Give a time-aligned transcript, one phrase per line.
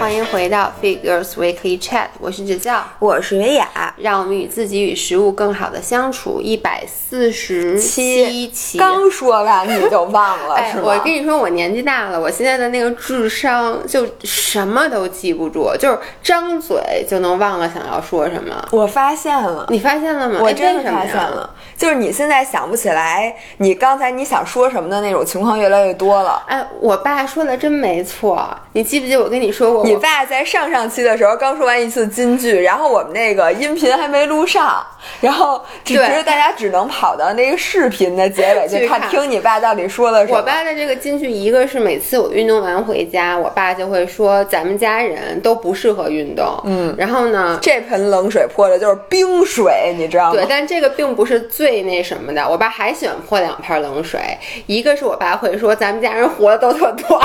[0.00, 6.40] 欢迎回到 Figures Weekly Chat，我是指教，我是维雅，让我们与自己与食物更好的相处。
[6.40, 10.84] 一百四十七期，刚说完你就忘了，哎是，吗？
[10.86, 18.66] 我跟你说，我年纪大了，我现在的那个智商就什么都记不住，就是张嘴就能忘了想要说什么。
[18.72, 20.36] 我发现了，你发现了吗？
[20.38, 26.42] 哎我真的发现了，就是你现在想不起来你刚才你想说什么的那种情况越来越多了。
[26.46, 29.89] 哎，我爸说的真没错，你记不记得我跟你说过？
[29.90, 34.84] 你爸在上上期的时候刚说完一次金句，然后我们那个音频还没录上，
[35.20, 40.38] 然后只对是大家只能跑到那个视频的结尾去看，去看听你爸到底说了什么。
[40.38, 46.46] 我爸的这个金句，一个是每次我运动完回家，我爸就会说咱们家人都不适合运动。
[46.64, 50.32] 嗯，然后呢，这盆冷水泼的就是冰水，你知道吗？
[50.32, 52.48] 对，但这个并不是最那什么的。
[52.48, 54.20] 我爸还喜欢泼两盆冷水，
[54.66, 57.20] 一个是我爸会说咱们家人活的都特 短。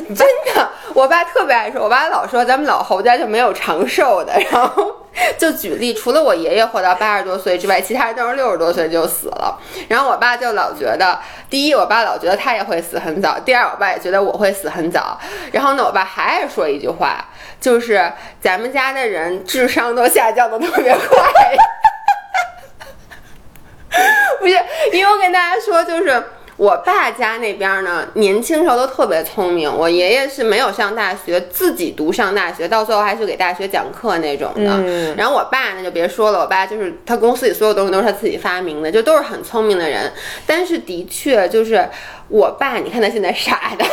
[0.14, 4.96] 真的，我爸特别爱说，我爸老说咱们老侯家就没有长寿的，然后
[5.36, 9.58] 就举例，除了我爷爷活到八十多岁之外，其他人都是六十多岁就死了。
[9.88, 11.18] 然后我爸就老觉得，
[11.50, 15.20] 第一，我爸老觉得他也会死很早；第二，我爸也觉得我会死很早。
[15.52, 17.26] 然后呢，我爸还爱说一句话，
[17.60, 21.32] 就是咱们家的人智商都下降的特别快。
[24.40, 24.58] 不是，
[24.92, 26.24] 因为我跟大家说，就是
[26.62, 29.68] 我爸家那边呢，年轻时候都特别聪明。
[29.68, 34.70] 我爷爷是没有上大学，自己读上大学，到最后还去给大学讲课那种的。
[34.76, 40.12] 嗯然后我爸那，就别说了，我爸就是他公司里所有东西都是他自己发明的，就都是很聪明的人。
[40.46, 41.84] 但是的确就是
[42.28, 43.84] 我爸，你看他现在傻的。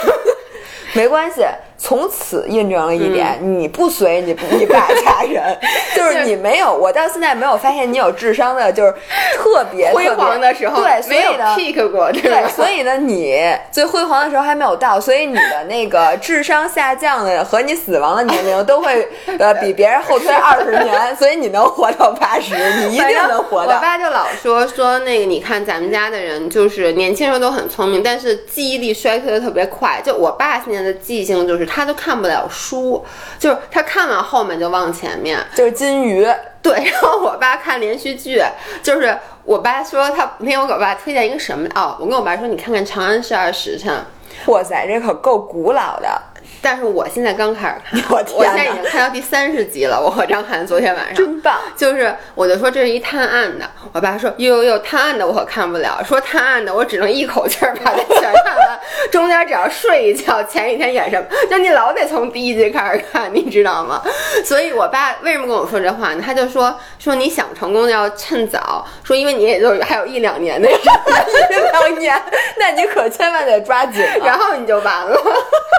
[0.94, 1.44] 没关系，
[1.82, 5.58] 从此印证了一点，嗯你不随你你爸家人，
[5.96, 8.94] 就是你没有，我到现在没有发现你有智商的，就是
[9.38, 11.56] 特别辉煌的时候，对，所没有以呢。
[11.58, 13.42] peak 过，对对，所以呢，你
[13.72, 19.08] 最辉煌的时候还没有到，所以你的那个智商下降的和你死亡的年龄都会
[19.40, 22.54] 呃比别人后退二十年，所以你能活到八十，
[22.84, 23.80] 你一定能活到我。
[23.80, 30.02] 爸就老说说那个，你看咱们家的人，就是年轻时候都很聪明，但是记忆力衰退的特别快。
[30.04, 33.06] 就我爸现在的记性，就是他都看不了书，
[33.38, 35.40] 就是他看完后面就往前面。
[35.56, 36.28] 就是金鱼，
[36.62, 38.42] 对，然后我爸看连续剧，
[38.82, 44.04] 就是我爸说他那天我给我爸推荐一个什么哦，我跟我爸说你看看《长安十二时辰》，
[44.52, 46.22] 哇塞，这可够古老的。
[46.62, 58.80] 但是我现在刚开始看， 我我现在已经看到第三十集了， 我和张涵昨天晚上真棒就是我就说这是一探案的，我爸说哟哟哟，探案的我可看不了，说探案的我只能一口气儿把它全看完，
[59.12, 64.02] 中间只要睡一觉，前一天演什么，就你老得从第一集开始看，你知道吗？
[64.44, 66.24] 所以我爸为什么跟我说这话呢？
[66.26, 72.22] 他就说说你想成功要趁早，说因为你也就还有一两年的时间，一两年，
[72.58, 74.04] 那你可千万得抓紧。
[74.24, 75.20] 然后你就完了。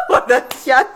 [0.09, 0.87] 我的天哪，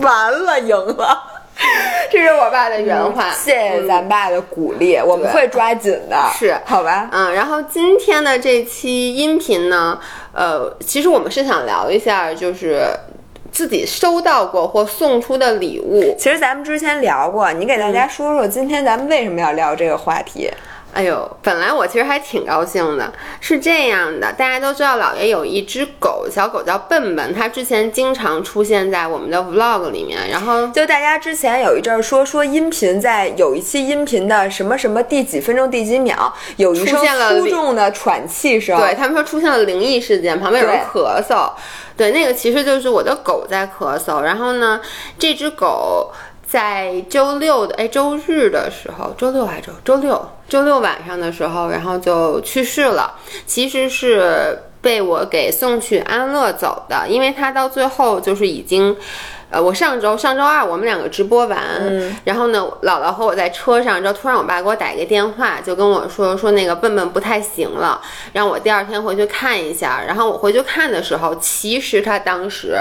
[0.00, 1.24] 完了，赢了！
[2.10, 7.08] 这是我爸的原话，谢谢咱爸的鼓励，我们会抓紧的，是好吧？
[7.12, 9.98] 嗯，然后今天的这期音频呢，
[10.32, 12.86] 呃，其实我们是想聊一下，就是
[13.50, 16.14] 自己收到过或送出的礼物。
[16.16, 20.48] 其实咱们之前聊过，你给大家说说今天咱们为什么要聊这个话题？
[20.94, 23.12] 哎呦，本来我其实还挺高兴的。
[23.40, 30.28] 是这样的，大家都知道老爷有一只狗，小狗叫笨笨，它之前经常出现在我们的 vlog 里面。
[30.30, 41.52] 然后就大家之前有一阵儿说说音频在有一期音频的什么什么第几分钟第几秒有一声出现了粗重的喘气声，对他们说出现了灵异事件，旁边有人咳嗽，
[41.96, 44.22] 对，那个其实就是我的狗在咳嗽。
[44.22, 44.80] 然后呢，
[45.18, 46.10] 这只狗
[46.44, 53.14] 在周六的哎周日的时候，周六还是周周六周六晚上的时候，然后就去世了。
[53.46, 58.96] 其实是被我给送去安乐走的，因为他到最后就是已经。
[59.50, 61.58] 呃，我上周上周二我们两个直播完，
[62.24, 68.00] 然后呢，姥姥和我在车上，之后突然我爸给我打一个电话，就跟我说说那个笨笨不太行了，
[68.34, 70.02] 让我第二天回去看一下。
[70.06, 72.76] 然后我回去看的时候，其实他当时，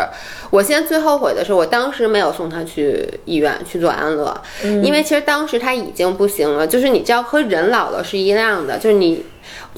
[0.49, 4.41] 我现在最后悔的是，我当时没有送他去医院去做安乐，
[4.83, 9.25] 因为其实当时他已经不行了，就是你知道和人老了是一样的，就是你。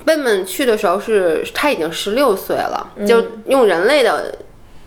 [0.05, 4.33] 笨笨去的时候是他已经十六岁了，就用人类的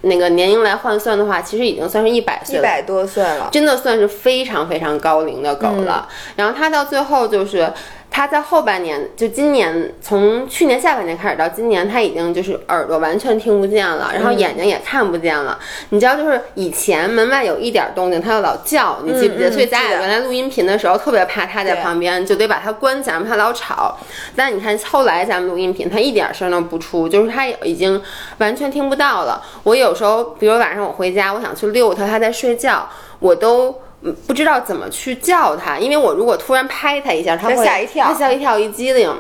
[0.03, 2.61] 那个年龄来换算的话，其实已经算是一百岁了。
[2.61, 6.09] 一百多岁了，真的算是非常非常高龄的狗了。
[6.37, 7.73] 然后它到最后就是
[8.13, 15.59] 他在后半年，就今年从去年下半年开始到今年，他已经就是耳朵完全听不见了，然后眼睛也看不见了。
[15.89, 19.49] 你知道，就是以前门外有一点动静，他就老叫，你记不记得？
[19.49, 23.97] 嗯嗯所以咱俩原来录音频的时候特别怕他在旁边，就得把他关起来，让他老吵。
[24.37, 28.01] 但你看后来咱们录音频，他一点声都不出，就是他已经
[28.37, 29.43] 完全听不到了。
[29.63, 32.87] 我有时候，比如晚上我回家，我想去遛他，他在睡觉，
[33.19, 33.75] 我都。
[34.03, 39.11] 嗯不知道怎么去叫他，因为我如果突然拍他一下，他他会吓一跳他吓一跳一激灵。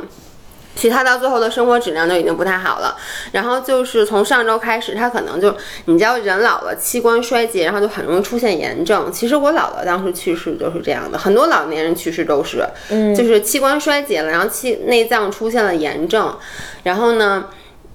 [0.74, 2.96] 其实他到最后的生活质量就已经不太好了，
[3.30, 9.12] 然后就是从上周开始，他可能就你知道人老了器官衰竭，然后就很容易出现炎症。
[9.12, 16.34] 其实我姥姥当时去世就是这样的，很多老年人去世都是，嗯，就是器官衰竭了，然后气内脏出现了炎症，
[16.82, 17.44] 然后呢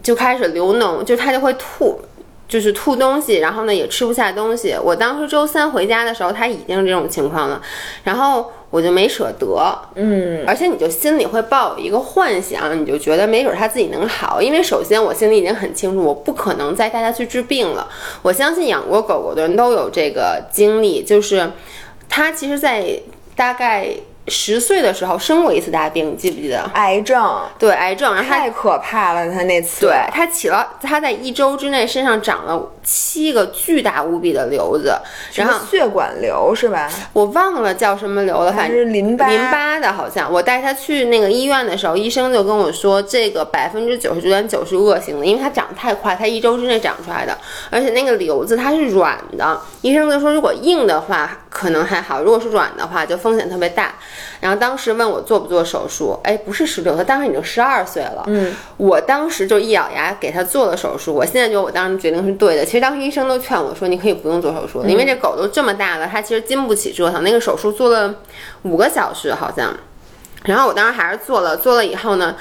[0.03, 1.99] 就开始流脓，就他就会吐。
[2.47, 4.75] 就是吐东西，然后呢也吃不下东西。
[4.81, 7.61] 我当时周三回家的时候，他已经这种情况了，
[8.03, 17.87] 然后我就没舍得，嗯，而且你就心里会抱有一个幻想，你就觉得没准他自己能好，因为首先我心里已经很清楚，我不可能再带他去治病了。
[18.21, 21.51] 我相信养过狗狗的人都有这个经历，就是
[22.09, 22.99] 他其实，在
[23.35, 23.89] 大概
[24.29, 26.59] 十岁的时候生过一次大病，你记不记得？
[26.73, 34.93] 癌症对，癌症，然后太可怕了，他那次对他起了，他在一周之内身上长了七个巨大无比的瘤子，
[35.33, 36.89] 然后血管瘤是吧？
[37.13, 47.37] 我忘了叫什么瘤了，反还正是淋巴淋巴的，好像我带他去那个医院的时候，医生就跟我说，这个百分之九十九点九是恶性的，因为它长得太快，它一周之内长出来的，
[47.69, 53.93] 而且那个瘤子它是软的，医生就说如果硬的话可能还好，如果是软的话就风险特别大。
[54.39, 62.65] 然后当时问我做不做手术，哎，不是十六，他当时已经十二岁了，嗯，我当时就一咬牙给他做了手术，我现在觉得我当时决定是对的。
[62.65, 67.23] 其实当时医生都劝我说，你可以不用做手术，因为这狗都这么大了，它其实经不起折腾。
[67.23, 68.15] 那个手术做了
[68.63, 69.75] 五个小时好像，
[70.43, 72.35] 然后我当时还是做了，做了以后呢，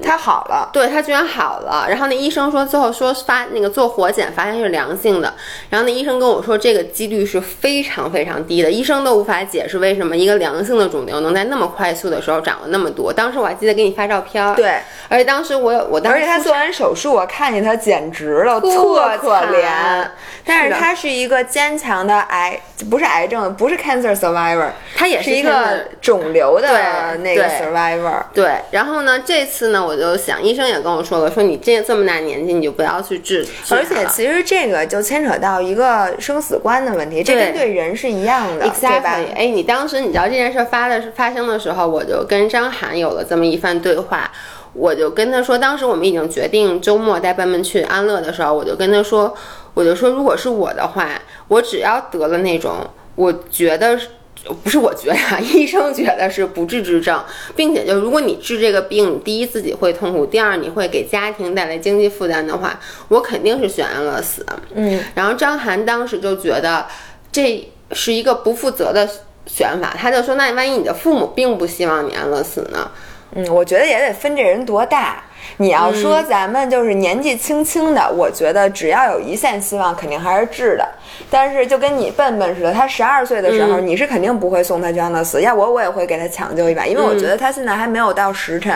[0.00, 5.34] 他好了，对他居然好了，然后那医生说最后说发那个做活检发现是良性的，
[5.70, 13.12] 然后那医生跟我说这个几率是非常非常低的，医生都无法解释为什么一个良性的肿瘤能在那么快速的时候长了那么多。
[13.12, 14.78] 当时我还记得给你发照片儿，对，
[15.08, 18.68] 而且当时我有我当时而且他做完手术，我看见他简直了，特
[19.18, 20.06] 特可怜。
[20.44, 22.60] 但是他是一个坚强的癌，
[22.90, 28.22] 不是癌症，不是 cancer survivor，他也是一个肿瘤的那个 survivor。
[28.34, 39.34] 对，然后呢，这次呢，我就想，医生也跟我说了，说你这这么大年纪，你就不要去治，而且其实这个就牵扯到一个生死观的问题，这跟对对人是一样的，对吧 Exactly，？
[39.34, 44.30] 哎，你当时你知道这件事发的发生的时候，我就跟张涵有了这么一番对话。
[44.74, 49.34] 我就跟他说，当时我们已经决定周末带笨笨去安乐的时候，我就跟他说，
[49.74, 51.10] 我就说，如果是我的话，
[51.48, 52.76] 我只要得了那种，
[53.14, 54.08] 我觉得是。
[54.62, 57.22] 不是我觉得啊， 医生觉得是不治之症，
[57.54, 62.78] 并且就如果你治这个病，你第一自己会痛苦，第二你会给家庭带来经济负担的话，
[63.08, 64.44] 我肯定是选安乐死。
[64.74, 66.86] 嗯，然后张涵当时就觉得
[67.30, 69.08] 这是一个不负责的
[69.46, 72.90] 选法，他就说：“那万一你的父母并不希望你安乐死呢
[73.34, 75.24] 嗯，我觉得也得分这人多大。
[75.58, 80.88] 你要说咱们就是年纪轻轻的，我觉得只要有一线希望，肯定还是治的。
[81.30, 88.74] 但是就跟你笨笨似的，他十二岁的时候，你是肯定不会送他去安乐死，要我我也会给他抢救一把，因为我觉得他现在还没有到时辰。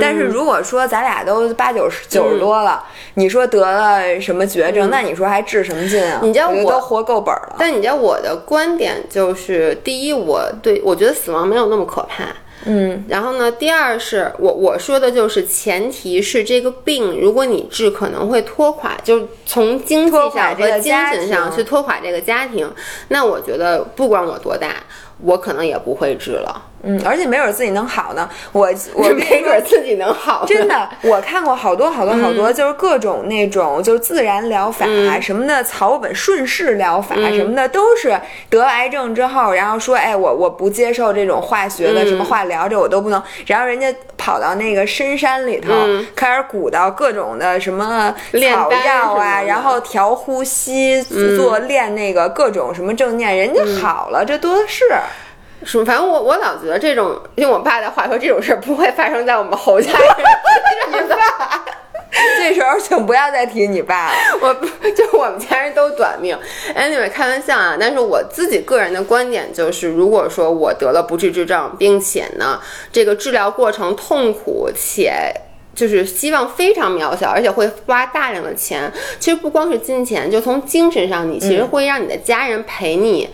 [0.00, 2.84] 但是如果说咱俩都八九十九十多了，
[3.14, 6.20] 你说得了什么绝症，那你说还治什么劲啊？
[6.22, 7.56] 你知道我都活够本儿了？”。
[7.58, 12.24] 但你知道我的观点就是，第一，我对我觉得死亡没有那么可怕。
[12.64, 22.70] 嗯，然后呢，第二是我我说的就是前提是这个病，如果你治可能会拖垮，就是从经济上和精神上去拖垮这个家庭。
[23.08, 24.74] 那我觉得不管我多大，
[25.22, 26.62] 我可能也不会治了。
[26.88, 28.28] 嗯，而且没准自己能好呢。
[28.52, 34.86] 我我 没准自己能好，真的，我看过好多好多好多，就是各种那种就是自然疗法、
[35.20, 38.18] 什么的，草本顺势疗法什么的，都是
[38.48, 43.22] 得癌症之后，然后说，哎，我我不接受这种化学的什么化疗，这我都不能。
[43.46, 45.68] 然后人家跑到那个深山里头，
[46.16, 51.02] 开始鼓捣各种的什么草药啊，然后调呼吸，
[51.36, 54.84] 做练那个各种什么正念，人家好了，这多的是。
[55.64, 60.00] 是，反正我我老觉得这种用我爸的话说，这种事儿不会发生在我们侯家人
[60.92, 61.18] 身上。
[62.38, 64.14] 这时候请不要再提你爸了。
[64.40, 66.36] 我不 就我们家人都短命
[66.74, 67.76] ，anyway 开玩笑啊。
[67.78, 72.60] 但是我自己个人的观点就是，如果说我得了不治之症，并且呢
[72.90, 75.32] 这个治疗过程痛苦且。
[75.74, 78.92] 就是希望非常渺小，而且会花大量的钱。
[79.20, 83.30] 其实不光是金钱，就从精神上，你其实会让你的家人陪你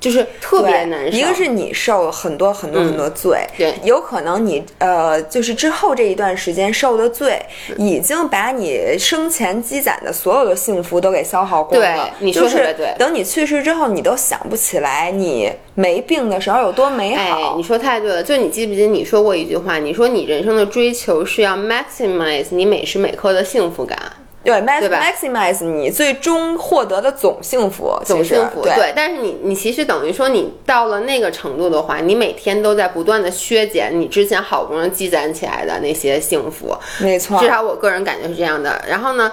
[0.00, 1.16] 就是特别难受。
[1.16, 7.40] 一个是你受了很多很多很多罪，对有可能你呃，就是之后这一段时间受的罪，
[7.78, 12.10] 已经把你生前积攒的所有的幸福都给消耗光了。
[12.18, 17.56] 对你说就是特别对等你去世之后，你都想不起来你没病的时候有多美哎，好。
[17.56, 18.22] 你说太对了。
[18.22, 19.78] 就你记不记得你说过一句话？
[19.78, 23.98] 你说你人生的追求是要 maximize 你每时每刻的幸福感。
[24.44, 37.48] 对，max maximize 你最终获得的总幸福，总幸福，对但是你你其实等于说你到了那个程度的话，你每天都在不断的削减你之前好不容易积攒起来的那些幸福，没错至。
[37.48, 38.84] 少我个人感觉是这样的。
[38.86, 39.32] 然后呢，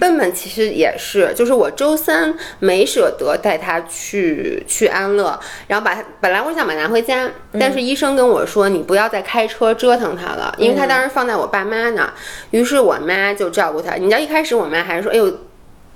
[0.00, 5.38] 笨笨其实也是，就是我周三没舍得带他去去安乐，
[5.68, 12.12] 然后把他本来我想把他拿回家，但是医生跟我说你不要再开车折腾他了，因为他当时放在我爸妈那儿，
[12.50, 13.94] 于是我妈就照顾他。
[13.94, 15.38] 你知道一开始我妈还是说，哎呦。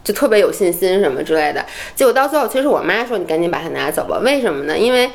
[0.04, 4.76] 就特别有信心什么之类的，结果到最后，其实我妈说你赶紧把它拿走吧，为什么呢？
[4.76, 5.11] 因为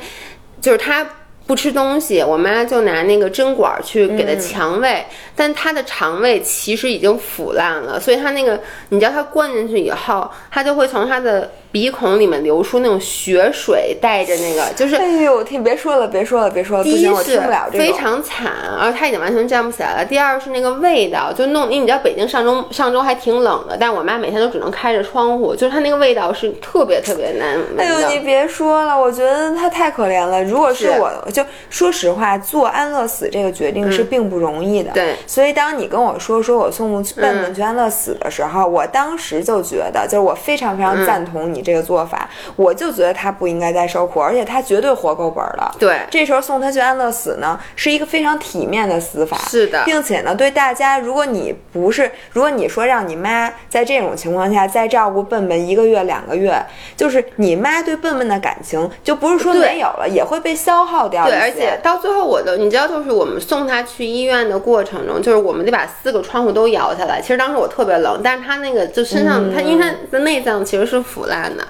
[0.60, 1.08] 就是他
[1.50, 5.04] 不吃东西，我妈就拿那个针管去给他强喂，
[5.34, 8.56] 但他的肠胃其实已经腐烂了，所以他那个
[8.90, 14.96] 你知道他灌进去以后，他就会从他的鼻孔里面流出那种血水，带着那个就是。
[14.96, 17.84] 哎呦，听别说了，别说了，别说了，不第一行，我听是不了这个。
[17.84, 20.04] 非常惨，而他已经完全站不起来了。
[20.04, 27.82] 第二是那个味道，就弄，因为你知道北京上周上周还挺冷的，但我妈每天都只能开着窗户，就是它那个味道是特别特别难闻的。
[27.82, 30.42] 哎呦，你别说了，我觉得他太可怜了。
[30.42, 34.90] 如果是是我，就说实话，做安乐死这个决定是并不容易的。
[34.90, 45.74] 嗯对所以当你跟我说说我送笨笨去安乐死的时候，我当时就觉得，就是我非常非嗯常赞同你这个做法，我就觉得他不应该再受苦，而且他绝对活够本儿了。
[45.78, 49.36] 对这时候送他去安乐死呢，是一个非常体面的死法。
[49.48, 56.60] 是的并且呢，对大家，如果你不是，如果你说让你妈在这种情况下再照顾笨笨一个月、两个月，
[56.96, 67.20] 就是你妈对笨笨的感情，就不是说没有了，也会被消耗掉对，而且到最后我的，你知道，就是我们送他去医院的过程中，就是我们得把四个窗户都摇下来。
[67.20, 71.66] 其实当时我特别冷，但是他那个就身上，他因为他的内脏其实是腐烂的。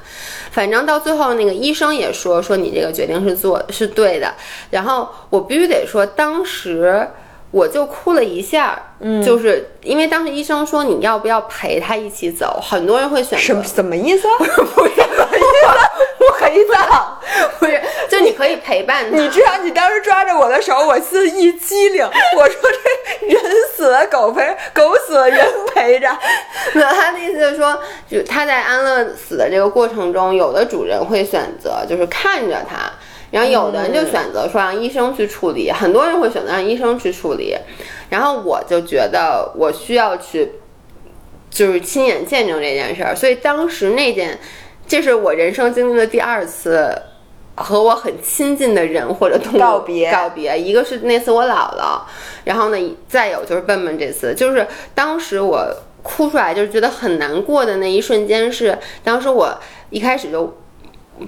[0.50, 4.34] 反正到最后，那个医生也说说你这个决定是做是对的。
[4.70, 7.08] 然后我必须得说，当时
[7.50, 14.26] 我就哭了一下，嗯，就是因为当时医生说你要不要陪他一起走，很多人会选择什么什么意思？
[14.38, 14.44] 不
[14.86, 14.92] 是
[16.40, 17.18] 陪葬，
[17.58, 19.16] 不是，就你可以陪伴他。
[19.16, 22.02] 你知道你当时抓着我的手，我心一激灵。
[22.36, 22.70] 我说
[23.20, 23.42] 这人
[23.74, 26.08] 死了狗陪，狗死了人陪着。
[26.74, 27.78] 那，他的意思就是说，
[28.10, 32.90] 就他在安乐死的这个过程中，有的主人会选择就是看着他，
[33.30, 37.54] 然后有的人就选择说让医生去处理，很多人会选择让医生去处理，
[38.08, 40.52] 然后我就觉得我需要去，
[41.50, 44.38] 就是亲眼见证这件事儿，所以当时那件，
[44.90, 46.92] 这是我人生经历的第二次。
[47.56, 52.00] 和我很亲近的人或者动物告别告别，一个是那次我姥姥，
[52.44, 55.66] 然后呢，再有就是笨笨这次，就是当时我
[56.02, 59.54] 哭出来，就是觉得很难过的那一瞬间是，当时我
[59.90, 60.56] 一开始就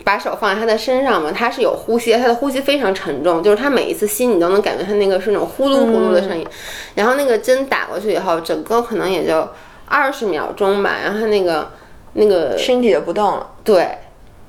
[0.03, 6.47] 把手放在他的身上嘛，他是有呼吸，他的呼吸非常沉重，就是他每一次吸你都能感觉他那个是那种呼噜呼噜的声音，
[6.95, 9.47] 然后那个针打过去以后，整个可能也就
[9.87, 11.73] 二十秒钟吧，然后他那个
[12.15, 13.49] 那个身体就不动了。
[13.65, 13.89] 对。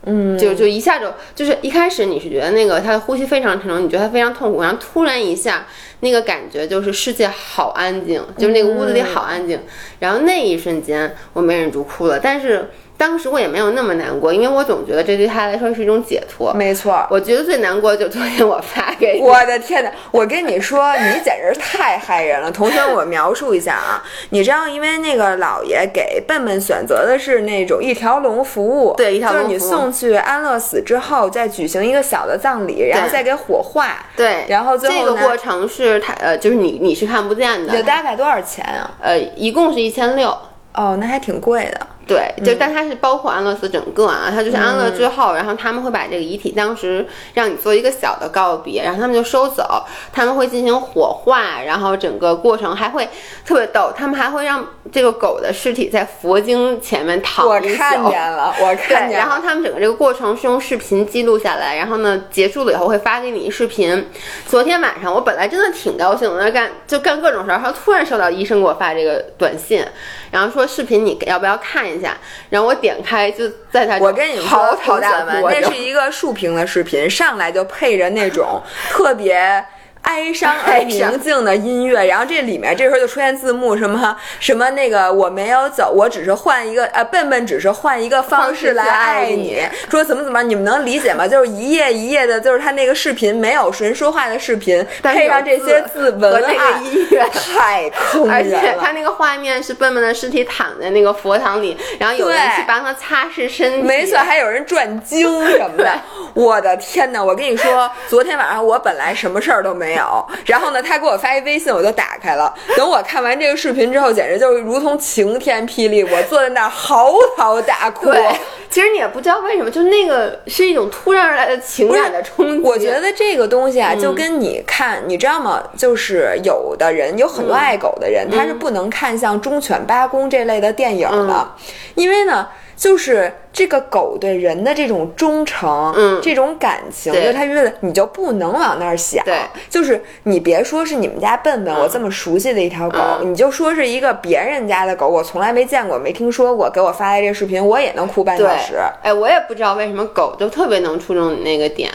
[0.05, 5.65] 嗯，就就一下就就是一开始你是觉得那个他的呼吸非常沉重，你觉得他非常痛苦，然后突然一下
[6.01, 9.61] 那个感觉就是世界好安静，就是那个屋子里好安静，
[9.99, 16.53] 然后那一瞬间我没忍住哭了，但是当时我也没有那么难过，因为我总觉得这对他来说是一种解脱。
[16.53, 19.91] 没错，我觉得最难过就昨天我发给你，我的天哪！
[20.11, 22.51] 我跟你说，你简直太害人了。
[22.51, 34.05] 同学，我描述一下啊， 你知道，因为那个老爷给笨笨选择的是那种一条龙服务，对一条龙就是你送去安乐死之后，再举行一个小的葬礼，然后再给火化。
[34.15, 38.91] 对，然后最后这个过程是他呃，就是你你是看不见的这，大概多少钱啊？
[39.01, 40.37] 呃，一共是一千六。
[40.75, 41.87] 哦，那还挺贵的。
[42.05, 53.07] 对，就但它是包括安乐死整个啊，它就是安乐之后，然后他们会把这个遗体当时让你做一个小的告别，然后他们就收走，他们会进行火化，然后整个过程还会
[53.45, 59.17] 特别逗，他们还会让这个狗的尸体在佛经前面躺我一宿看见了，我 看对，见了。
[59.17, 64.09] 然后他们整个这个过程是用视频记录下来，然后呢，结束了以后会发给你视频。
[64.45, 69.85] 昨天晚上我本来真的挺高兴的，在干就干各种事儿，然后突然收到医生给我发这个短信，
[70.31, 72.17] 然后说视频你要不要看一下？
[72.49, 79.63] 然后我点开就在他，我跟你们说，好大同学们，哭，我那是一个竖屏的视频，上来就配着那种特别。
[80.03, 91.27] 哀伤而宁静的音乐，然后这里面这时候就出现字幕，什么什么那个我没有走，我只是换一个呃笨笨只是换一个方式来爱你，说怎么怎么，你们能理解吗？
[91.27, 98.33] 就是一页一页的，就是他那个视频没有人说话的视频，配上这些字文那个音乐，太坑人了。
[98.33, 105.91] 而且他那个画面是笨笨的尸体躺在那个佛堂里，然后有人去帮他擦拭身体，没错，还有人转经什么的。
[106.33, 107.23] 我的天哪！
[107.23, 110.73] 我跟你说，昨天晚上我本来什么事儿都没有，然后。
[110.73, 112.51] 呢他给我发一微信，我就打开了。
[112.75, 118.07] 等我看完这个视频之后，简直就是如同晴天霹雳，我坐在那儿嚎啕大哭。
[118.07, 118.27] 对，
[118.71, 122.67] 其实你也不知道为什么，就那个是一种突然而来的情感的冲击。
[122.67, 125.61] 我觉得这个东西啊，就跟你看，你知道吗？
[125.77, 131.51] 就是有的人有很多爱狗的人，他是不能看像《忠犬八公》这类的电影的，
[131.93, 132.47] 因为呢。
[132.83, 139.23] 就是这个狗对人的这种忠诚，嗯，这种感情，就他觉得你就不能往那儿想。
[139.23, 139.37] 对，
[139.69, 148.73] 就是你别说是你们家笨笨，我这么熟悉的一条狗，你就说是一个别人家的狗，我从来没见过，没听说过，给我发来这视频，我也能哭半小时。
[149.01, 151.89] 哎，我也不知道为什么狗就特别能触动你那个点，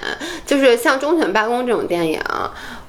[0.46, 2.18] 就是像《忠犬八公》这种电影。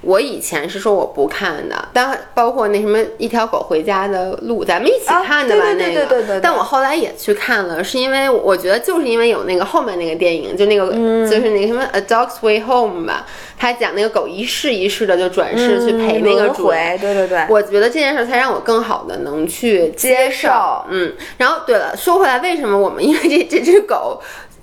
[0.01, 6.39] 我以前是说我不看的，但包括那什么一条狗回家的路，咱们一起看的吧那个。
[6.39, 10.91] 但我后来也去看了，是因为我觉得就是因为有那个后面那个电影，就那个
[11.29, 13.25] 就是那个什么《A Dog's Way Home》吧，
[13.58, 16.98] 他讲那个狗一世一世的就转世去陪那个主人。
[16.98, 17.46] 对对对。
[17.50, 20.50] 我觉得这件事才让我更好的能去接受。
[20.89, 21.13] 嗯。
[21.38, 24.22] 然后对了，说回来，为什么我们因为这这只狗？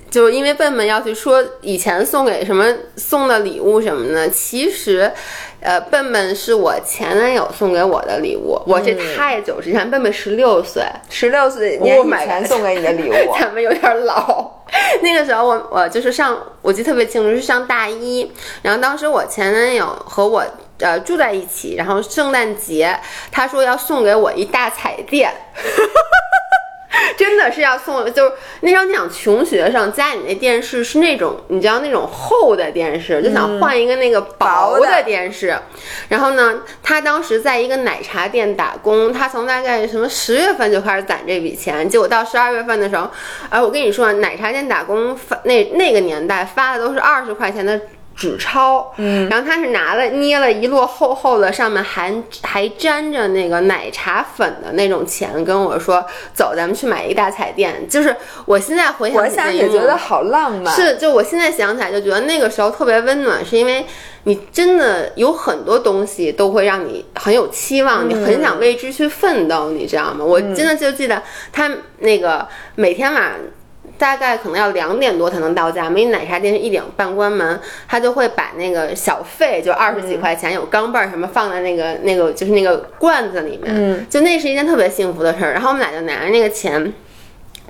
[0.09, 5.11] 就是因为笨笨要去说以前送给什么送的礼物什么的，其实，
[5.59, 8.61] 呃，笨笨是我前男友送给我的礼物。
[8.65, 14.51] 我这太久之前，笨笨十六岁，十六岁年以前送给你的礼物， 咱们有点老。
[15.01, 18.31] 那个时候我我就是上，我记得特别清楚，是上大一。
[18.61, 20.45] 然后当时我前男友和我
[20.79, 22.97] 呃住在一起，然后圣诞节
[23.31, 25.33] 他说要送给我一大彩电。
[27.17, 35.57] 真的是要送，就是那时候你想穷学生家里那电视是那种你知道那种厚的电视，就想换一个那个薄的电视。
[36.09, 43.09] 然后呢，他当时在一个奶茶店打工，他从大概什么十月份就开始攒这笔钱，结果到十二月份的时候，
[43.49, 47.79] 哎，我跟你说，奶茶店打工发那那个年代发的都是二十块钱的。
[48.17, 57.87] 纸钞，嗯，然后他是拿了捏了一摞厚厚的，上面还还沾着那个奶茶粉的那种钱，跟我说走，咱们去买一大彩电。
[57.87, 60.73] 就是我现在回想起来，觉得好浪漫。
[60.73, 63.85] 是，就我现在想起来就觉得那个时候特别温暖，是因为
[64.23, 70.25] 你真的有很多东西都会让你很有期望，你很想为之去奋斗，你知道吗？
[70.25, 71.21] 我真的就记得
[71.53, 73.33] 他那个每天晚上。
[73.97, 85.51] 大概可能要两点多才能到家，因为奶茶店是一点半关门，他就会把那个小费，就二十几块钱，有钢镚儿什么放在那个那个就是那个罐子里面，就那是一件特别幸福的事儿。
[85.51, 86.93] 然后我们俩就拿着那个钱。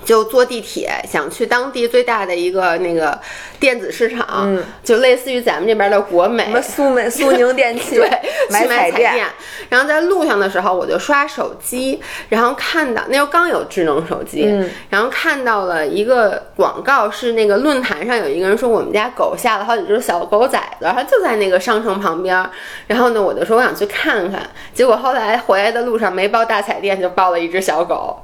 [0.07, 3.19] 就坐地铁，想去当地最大的一个那个
[3.59, 8.09] 电子市场，就类似于咱们这边的国美，什么苏美、 苏宁电器，对，
[8.49, 9.25] 买彩电。
[9.67, 14.45] 然后在路上的时候，我就刷手机，然后看到那时候刚有智能手机，
[14.89, 22.49] 然后看到了一个广告，是那个论坛上有一个人说我们家狗下了好几只小狗崽子，它就在那个商城旁边。
[22.87, 28.17] 然后呢，我就说我想去看看，结果后来回来的路上没报大彩电，就报了一只小狗。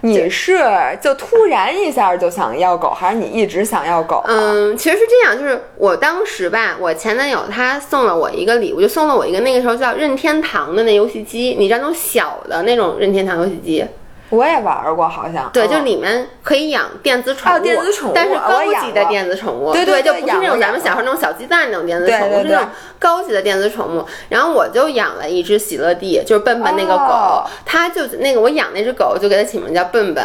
[0.00, 0.58] 你是
[1.00, 4.22] 就突然一下就想要狗，还是你一直想要狗？
[4.26, 13.84] 嗯，其实是这样，就是我当时吧，我前男友他送了我一个礼物，就送了我一个那个时候叫任天堂的那游戏机，你知道那种小的那种任天堂游戏机。
[14.30, 15.48] 我也玩过，好像。
[15.52, 24.04] 对，就里面可以养电子宠物，电子宠物，但是高级的电子宠物，对对，就不是那种咱们小时候那种小鸡蛋那种电子宠物，是那种高级的电子宠物。
[24.28, 30.24] 然后我就养了一只喜乐蒂，就是笨笨那个狗，它就那个我养那只狗就给它起名叫笨笨。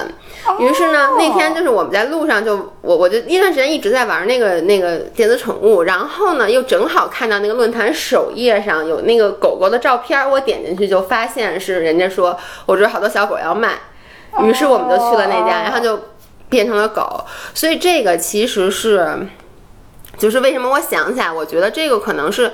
[0.58, 12.36] 于是呢，那天就是我们在路上就我我就一段时间一直在玩那个那个电子宠物，然后呢又正好看到那个论坛首页上有那个狗狗的照片，我点进去就发现是人家说
[12.66, 13.74] 我这好多小狗要卖。
[14.40, 16.00] 于是我们就去了那家，然后就
[16.50, 17.26] 变成了狗。
[17.54, 19.28] 所以这个其实是，
[20.18, 22.52] 就是为什么我想起来，我觉得这个可能是。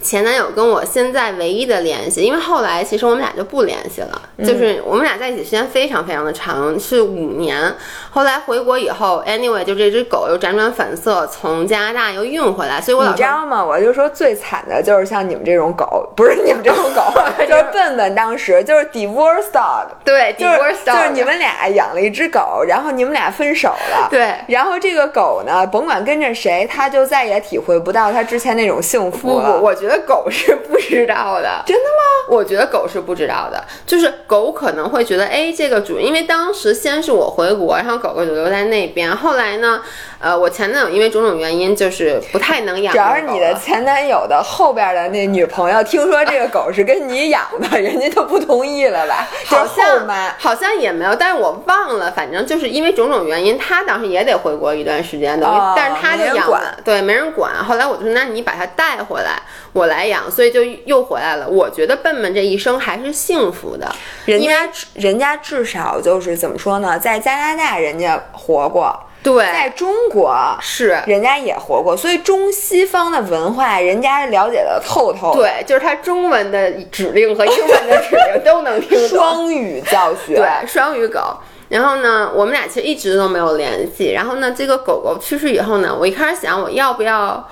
[0.00, 7.74] 前男友跟我现在唯一的联系，因为后来其实我们俩就不联系了，就是我们俩在一起时间非常非常的长，是五年。
[8.10, 13.64] 后来回国以后，anyway，就这只狗又辗转反侧，从加拿大又运回来，所以我你知道吗？
[13.64, 17.02] 我就说最惨的就是像你们这种狗，不是你们这种狗，
[17.46, 29.52] 就是笨笨当时就是 divorce dog，对，divorce dog，就是你们俩养了一只狗，然后你们俩分手了，对，然后这个狗呢，甭管跟着谁，它就再也体会不到它之前那种幸福了。
[29.52, 29.87] 不不，我觉得。
[29.88, 31.62] 得狗是不知道的。
[31.66, 32.36] 真的吗？
[32.36, 39.16] 我觉得狗是不知道的，就是狗可能会觉得，哎，这个主，因为当时先是我回国，然后狗狗就留在那边。
[39.16, 39.80] 后来呢，
[40.20, 42.92] 呃，我前男友因为种种原因，就是不太能养。
[42.92, 49.28] 只要是你的前男友的后边的那女朋友，听说这个狗是跟你养的， 人家就不同意了吧？
[49.46, 56.48] 好像好像也没有，但是我忘了，反正就是因为种种原因，他当时也得回国一段时间，等于，哦但是他就养
[56.84, 57.52] 对，没人管。
[57.64, 59.40] 后来我就说，那你把它带回来，
[59.72, 61.48] 我来养，所以就又回来了。
[61.48, 63.88] 我觉得笨笨这一生还是幸福的，
[64.24, 68.98] 人家人家至少就是怎么说呢，在加拿大人家活过，
[69.36, 70.98] 在中国是。
[71.06, 75.40] 人家也活过，所以中西方的文化人家了解的透透的。
[75.40, 79.08] 对，就是他中文的指令和英文的指令都能听懂。
[79.08, 81.20] 双语教学，对，双语狗。
[81.68, 84.12] 然后呢，我们俩其实一直都没有联系。
[84.12, 87.46] 然后呢，这个狗狗去世以后呢，我一开始想我要不要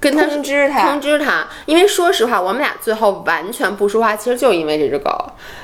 [0.00, 0.88] 跟他通知他。
[0.88, 5.10] 通知他，因为说实话，我们俩最后完全不说话，其实就因为这只狗，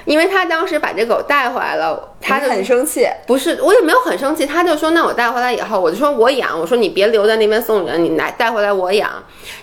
[0.04, 3.08] 因为他当时把这狗带回来了，他就很生气。
[3.26, 9.10] 不是，我也没有很生气，他就说那我带回来以后，我就说我养，我说你别留在那边送人，你来带回来我养，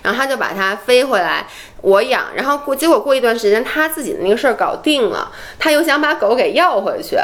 [0.02, 1.46] 然后他就把它飞回来
[1.80, 7.16] 我养，然后过结果过一段时间他自己的那个事儿搞定了，他又想把狗给要回去。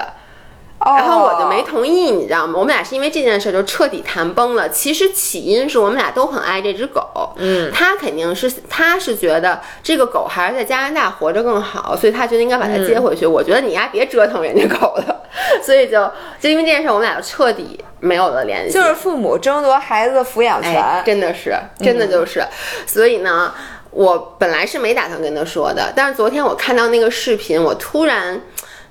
[0.83, 2.55] 然后我就没哦同意，你知道吗？
[2.59, 4.69] 我们俩是因为这件事就彻底谈崩了。
[4.71, 13.27] 其实起因是我们俩都很爱这只狗，嗯，他肯定是他是觉得这个狗还是在加拿大活着更好，所以他觉得应该把它接回去。
[13.27, 15.23] 我觉得你丫别折腾人家狗了，
[15.63, 18.73] 所以就就因为这件事，我们俩就彻底没有了联系。
[18.73, 20.75] 就是父母争夺孩子的抚养权。
[20.83, 22.43] 哎，真的是，真的就是，
[22.87, 23.53] 所以呢，
[23.91, 28.41] 我本来是没打算跟他说的，但是昨天我看到那个视频，我突然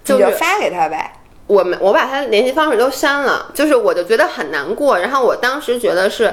[0.04, 1.14] 就是你就发给他呗。
[1.50, 5.00] 我们我把他的联系方式都删了，就是我就觉得很难过。
[5.00, 6.32] 然后我当时觉得是，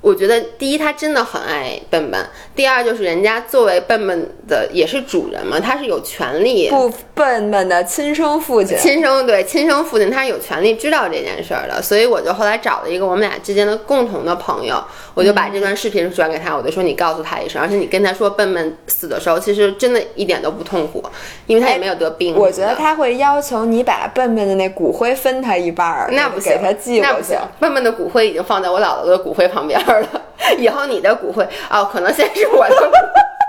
[0.00, 21.04] 我觉得第一他真的很爱笨笨，第二就是人家作为笨笨的也是主人嘛，他是有权利不笨笨的亲生父亲，亲生对亲生父亲，他是有权利知道这件事儿的，所以我就后来找了一个我们俩之间的共同的朋友，我就把这段视频转给他，我就说你告诉他一声，而且你跟他说笨笨死的时候，其实真的一点都不痛苦，
[21.46, 22.34] 因为他也没有得病。
[22.34, 27.38] 我觉得他会要求你把笨笨的那骨灰分他一半儿，那不行，给他寄过去那不行。。
[27.60, 30.22] 笨笨的骨灰已经放在我姥姥的骨灰旁边了，
[30.58, 32.90] 以后你的骨灰哦，可能先是我的。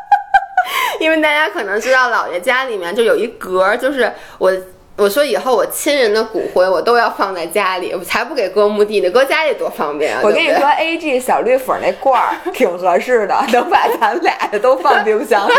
[0.99, 4.51] 因为大家可能知道，姥爷家里面就有一格儿，就是我
[4.95, 10.21] 我说以后我亲人的骨灰我都要放在家里，我才不给搁墓地呢，搁家里多方便啊！
[10.23, 15.53] 我跟你说，A G 小绿粉那罐儿 挺合适的，能把咱俩的都放冰箱里。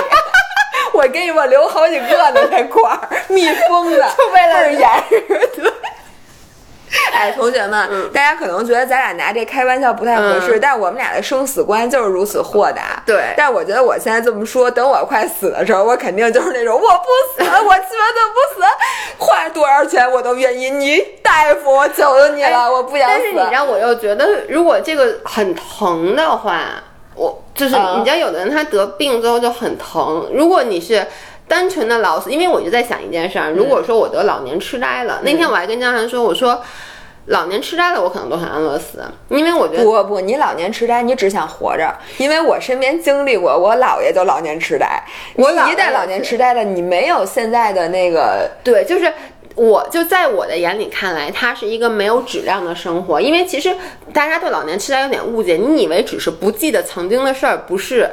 [0.93, 5.49] 我给你，我留好几个呢，那罐儿密封的，就为了倍儿严实。
[5.55, 5.73] 对。
[7.13, 13.03] 哎，同学们，大家可能觉得咱俩拿这开玩笑不太合适，嗯但我们俩的生死观就是如此豁达。
[13.05, 18.67] 对但我觉得我现在这么说，等我快死的时候，我肯定就是那种我不死，我绝对不死，
[19.19, 20.71] 花多少钱我都愿意。
[20.71, 23.15] 你大夫，我求求你了，我不想死。
[23.17, 26.83] 但是你让我又觉得，如果这个很疼的话，
[27.15, 30.29] 我就是嗯你知道，有的人他得病之后就很疼。
[30.33, 31.05] 如果你是
[31.49, 36.63] 单纯的老死，因为我就在想一件事儿，如果说我得老年痴呆了，那天我还跟江涵说，我说
[37.27, 45.03] 老年痴呆了，我可能都很安乐死，因为我觉得不不，你老年痴呆，你只想活着，因为我身边经历过，我姥爷就老年痴呆。
[45.35, 49.13] 我姥爷你一旦老年痴呆了，你没有现在的那个对，就是。
[49.59, 53.75] 我就在我的眼里看来，它是一个没有质量的生活，因为其实
[54.15, 58.09] 大家对老年痴呆有点误解，你以为只是不记得曾经的事儿，不是。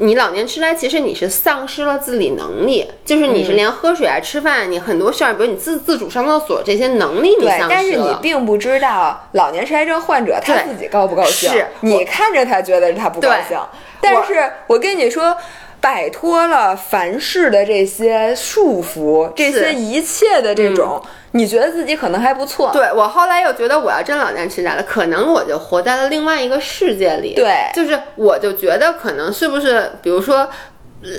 [0.00, 8.16] 你老年痴呆，其实你是丧失了自理能力，就是你是连喝水啊、吃饭，你很多事儿，比如你自自主上厕所这些能力你对，丧但是你。
[8.20, 11.50] 并不知道老年痴呆症患者他自己高不高兴。
[11.50, 13.56] 是你看着他觉得他不高兴，
[14.00, 15.36] 但是我跟你说。
[15.80, 21.00] 摆脱了凡事的这些束缚，这些一切的这种，
[21.32, 22.70] 你觉得自己可能还不错。
[22.72, 27.34] 对我后来又觉得我要真老年痴呆了，可能我就活在了另外一个世界里。
[27.34, 30.48] 对就是我就觉得可能是不是，比如说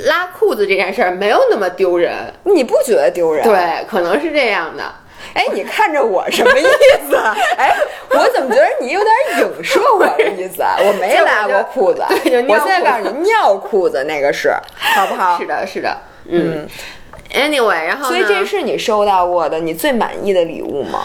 [0.08, 3.44] 拉裤子这件事儿没有那么丢人，你不觉得丢人？
[3.44, 4.84] 对，可能是这样的。
[5.34, 6.64] 哎，你看着我什么意
[7.10, 7.16] 思？
[7.58, 7.76] 哎，
[8.12, 10.62] 我怎么觉得你有点影射我的意思？
[10.62, 10.76] 啊？
[10.80, 12.02] 我没拉过裤子，
[12.48, 15.46] 我现在告诉你，尿裤子那个是， 好不好是？
[15.46, 16.68] 的，是的，嗯。
[17.34, 21.02] Anyway，然后呢所以这是你收到过的你最满意的礼物吗？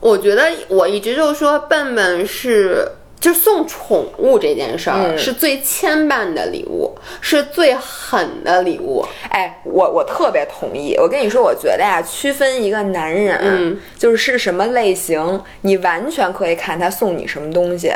[0.00, 2.86] 我觉得我一直就说笨笨是。
[3.24, 9.02] 就送宠物这件事儿嗯是最牵绊的礼物，是最狠的礼物。
[9.30, 10.94] 哎，我我特别同意。
[10.98, 17.90] 我跟你说，我觉得呀，区分一个男人，嗯就是是什么类型，你完全可以看他送你什么东西。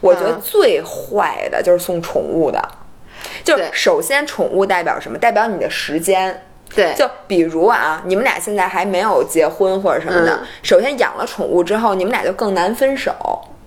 [0.00, 2.66] 我觉得嗯最坏的就是送宠物的。
[3.44, 5.18] 就是首先宠物代表什么？
[5.18, 6.46] 代表你的时间。
[6.74, 13.12] 对，就比如啊，你们俩现在还没有结婚或者什么的，嗯首先养了宠物之后，你们俩就更难分手，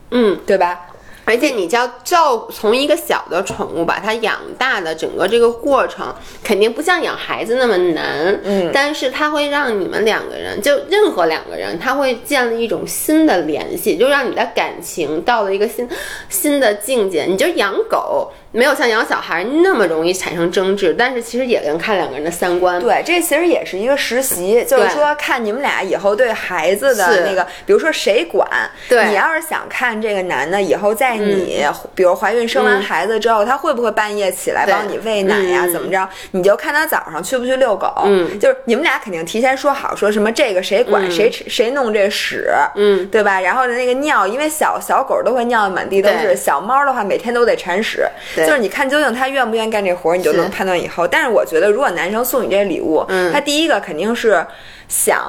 [0.10, 0.40] 嗯。
[0.48, 0.88] 对吧？
[1.26, 8.40] 而且你就要照从一个小的宠物把它养大的整个这个过程，肯定不像养孩子那么难。
[8.44, 15.88] 嗯但是它会让你们两个人，就任何两个人，他会建立一种新的联系，就让你的感情到了一个新
[16.30, 17.24] 新的境界。
[17.24, 22.80] 你就养狗，没有像养小孩那么容易产生争执，但是其实也能看两个人的三观。
[22.80, 28.48] 对，这其实也是一个实习，就是说看你们俩以后对孩子的那个，比如说谁管。
[28.88, 36.08] 对你要是想看这个男的以后在你，比如怀孕生完嗯孩子之后，他会不会半夜起来帮你喂奶呀、嗯怎么着？
[36.32, 37.92] 你就看他早上去不去遛狗。
[38.06, 43.42] 嗯就是你们俩肯定提前说好，说什么这个谁管，谁谁弄这屎，嗯，对吧？
[43.42, 48.06] 然后那个尿，因为小小狗都会尿的满地都是，小猫的话每天都得铲屎。
[48.36, 51.08] 对就是你看究竟他愿不愿意干这活儿，你就能判断以后。
[51.08, 54.46] 但是我觉得，如果男生送你这礼物，嗯他第一个肯定是
[54.88, 55.22] 想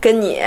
[0.00, 0.42] 跟你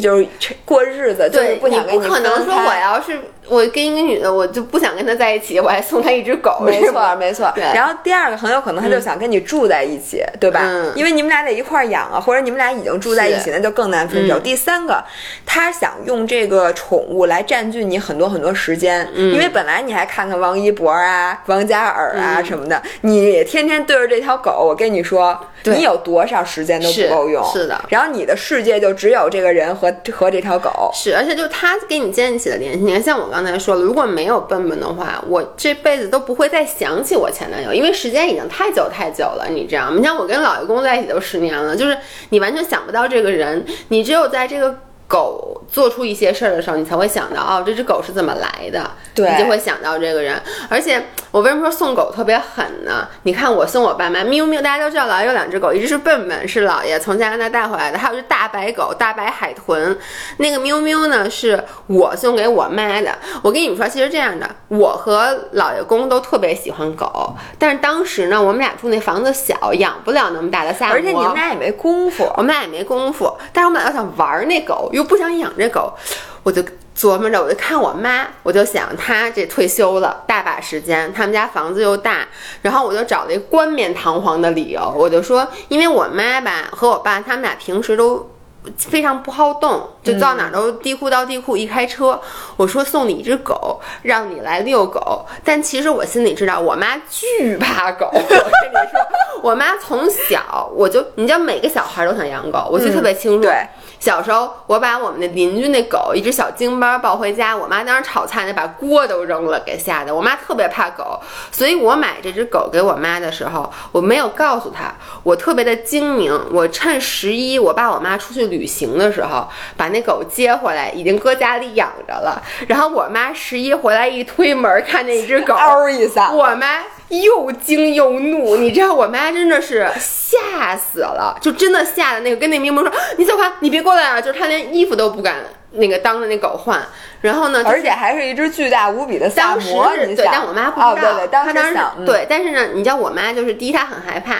[0.00, 0.26] 就是
[0.64, 3.18] 过日子，就是，不想跟你不可能说我要是
[3.50, 7.52] 我跟一个女的，我就不想跟她在一起，我还送她一只狗，没错，没错。
[7.74, 10.60] 然后第二个很有可能他就想跟你住在一起，对吧？
[10.62, 14.38] 嗯因为你们俩得一块儿养啊，或者你们俩已经住在一起，那就更难分手。
[14.38, 15.02] 嗯第三个，
[15.44, 27.44] 他想用这个宠物来占据你很多很多时间，嗯因为本来你还看看王一博啊、王嘉尔啊嗯什么的，你天天对着这条狗，我跟你说，你有多少时间都不够用。
[27.52, 30.90] 是的然后你的世界就只有这个人和和这条狗。
[30.94, 39.96] 是，而且就他跟你建立起的联系，你看，像我刚刚才说了，如果没有笨笨的话，我这辈子都不会再想起我前男友，因为时间已经太久太久了，你知道吗？
[39.96, 41.96] 你像我跟老爷公在一起都十年了，就是
[42.28, 44.76] 你完全想不到这个人，你只有在这个。
[45.10, 50.40] 狗做出一些事儿的时候，你才会想到哦，这只狗是怎么来的，对你就会想到这个人。
[50.68, 53.08] 而且我为什么说送狗特别狠呢？
[53.24, 59.98] 你看我送我爸妈喵喵，大家都知道老爷有两只狗，一只是笨笨，是姥爷从加拿大带回来的，还有只大白狗，大白海豚。
[60.36, 63.12] 那个喵喵呢，是我送给我妈的。
[63.42, 75.94] 我跟你们说，其实这样的，我和姥爷公都特别喜欢狗，但是当时呢，我们俩住那房子小，养不了那么大的萨摩，而且你们俩也没功夫，我们俩也没功夫，但是我们俩要想玩那狗，又不想养这狗，
[76.42, 76.62] 我就
[76.94, 82.28] 琢磨着，我就看我妈，我就想她这退休了，大把时间，他们家房子又大，
[82.60, 88.30] 然后我就找了一冠冕堂皇的理由，我就说，因为我妈吧和我爸他们俩平时都。
[88.76, 91.56] 非常不好动，就到哪儿都地库到地库。
[91.56, 92.20] 一开车，
[92.56, 95.24] 我说送你一只狗，让你来遛狗。
[95.44, 98.06] 但其实我心里知道，我妈巨怕狗。
[98.12, 99.00] 我跟你说，
[99.42, 103.42] 我妈从小我就，你知道每个小孩都想养狗，我记得特别清楚。
[103.42, 103.54] 对，
[103.98, 110.14] 小时候我把我们的邻居那狗一只小京巴抱回家，我妈当时炒菜那把锅都扔了，给吓得。
[110.14, 111.18] 我妈特别怕狗，
[111.50, 116.30] 所以我买这只狗给我妈的时候，我没有告诉她，我特别的精明。
[116.52, 122.42] 我趁十一我爸我妈出去旅行的时候，把那狗接回来，已经搁家里养着了。
[122.68, 135.36] 然后我妈十一回来一推门，看见一只狗， 嗷一下，我妈又惊又怒，你知道我妈真的是吓死了，就真的吓得那个跟那明明说你走开，你别过来啊，就是她连衣服都不敢
[135.72, 136.80] 那个当着那狗换，
[137.20, 144.38] 然后呢，就是而且还是一只巨大无比的萨当时摩，是对，但我妈不知道，哦，对对，当她当时对，但是呢，你知道我妈就是第一她很害怕，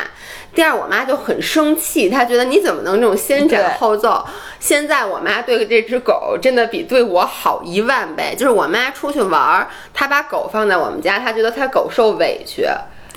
[0.54, 4.26] 第二我妈就很生气，她觉得你怎么能这种先斩后奏？
[4.58, 12.66] 现在我妈对这只狗真的比对我好一万倍，就是我妈出去玩儿，她把狗放在我们家，她觉得她狗受委屈。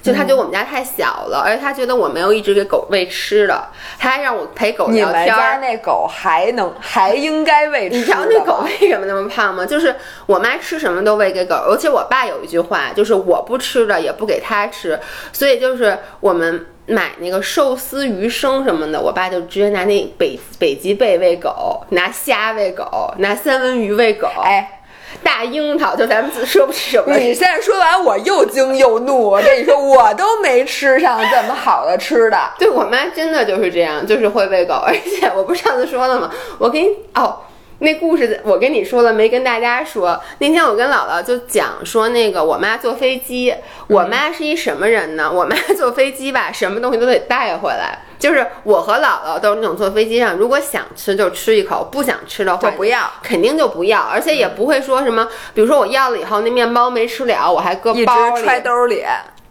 [0.04, 3.66] 就他觉得我们家太小了，而且他觉得我没有一直给狗喂吃的，
[3.98, 5.26] 他还让我陪狗聊天儿。
[5.26, 9.66] 家那狗还能还应该喂吃你知道那狗为什么那么胖吗？
[9.66, 15.00] 就是我妈吃什么都喂给狗，而且我爸有一句话，就是我不吃的也不给它吃，
[15.32, 24.82] 所以就是我们买那个寿司、鱼生什么的，我爸就直接拿那北北极贝喂狗，拿虾喂狗，拿三文鱼喂狗，哎，
[25.22, 27.16] 大樱桃就咱们自说不吃什么。
[27.18, 29.30] 你现在说完，我又惊又怒。
[29.30, 32.38] 我跟你说，我都没吃上这么好的吃的。
[32.58, 36.32] 对我妈真的就是这样，就是会喂狗，而且我不是上次说了吗？
[36.58, 37.38] 我给你哦。
[37.84, 39.28] 那故事我跟你说了没？
[39.28, 43.54] 跟大家说，那天我跟姥姥就讲说，那个我妈坐飞机，
[43.88, 45.30] 我妈是一什么人呢？
[45.30, 48.00] 我妈坐飞机吧，什么东西都得带回来。
[48.18, 59.04] 就是我和姥姥都是那种坐飞机上，如果想吃就吃一口，不想吃的话就不要，肯定就不要，而且也不会说什么，比如说我要了以后那面包没吃了，我还搁包里揣兜里，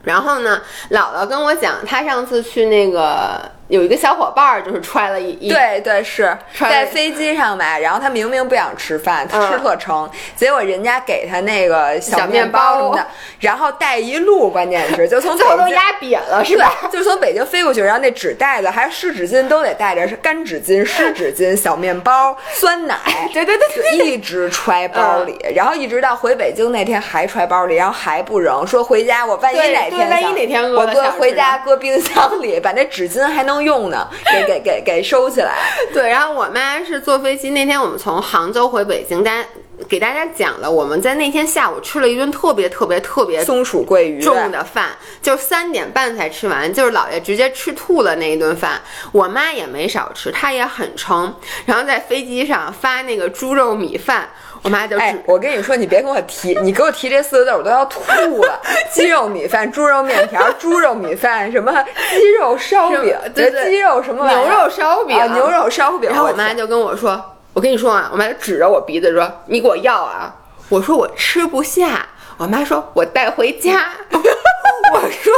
[0.05, 3.42] 然后呢，姥姥跟我讲，她上次去那个
[3.73, 6.37] 有一个小伙伴儿就是揣了一一对对是。
[6.55, 13.07] 穿在飞机上吧，然后他明明不想吃饭，他吃嗯特撑，结果人家给他那个小小面面包什么的，
[13.41, 16.71] 然后带一路，关键是 就从最后都压扁了，是吧？
[16.93, 22.99] 就是从北京飞过去，然后那纸袋子还有湿纸巾都得带着，是干纸巾、 湿纸巾、小面包、酸奶，
[23.33, 35.70] 对对对对嗯就一直揣包里，然后一直到回北京那天还揣包里，然后还不扔，说回家我万一哪天想对万一哪天饿我搁了回家搁冰箱里，把那纸巾还能用呢，给给给给收起来。
[35.94, 39.48] 对，然后我妈是坐飞机那天，我们从杭州回北京，大家
[39.88, 48.81] 给大家讲了，我们在那天下午吃了一顿特别特别特别松鼠桂鱼重的饭，就三点半才吃完，就是姥爷直接吃吐了那一顿饭。
[49.11, 51.35] 我妈也没少吃，她也很撑。
[51.66, 54.29] 然后在飞机上发那个猪肉米饭，
[54.62, 58.01] 我妈就只、哎，我跟你说，你别跟我提，你给我提这四个字，我都要吐
[58.44, 58.61] 了。
[58.92, 61.72] 鸡肉米饭、猪肉面条、猪肉米饭，什么
[62.11, 66.09] 鸡肉烧饼，对对鸡肉什么牛肉烧饼啊，牛肉烧饼。
[66.09, 67.20] 然后我妈就跟我说
[67.53, 70.35] ：“我跟你说啊，我妈就指着我鼻子说：‘你给我要啊！’
[70.70, 72.07] 我说我吃不下。
[72.38, 73.87] 我妈说：‘我带回家。
[74.94, 75.33] ’我说。”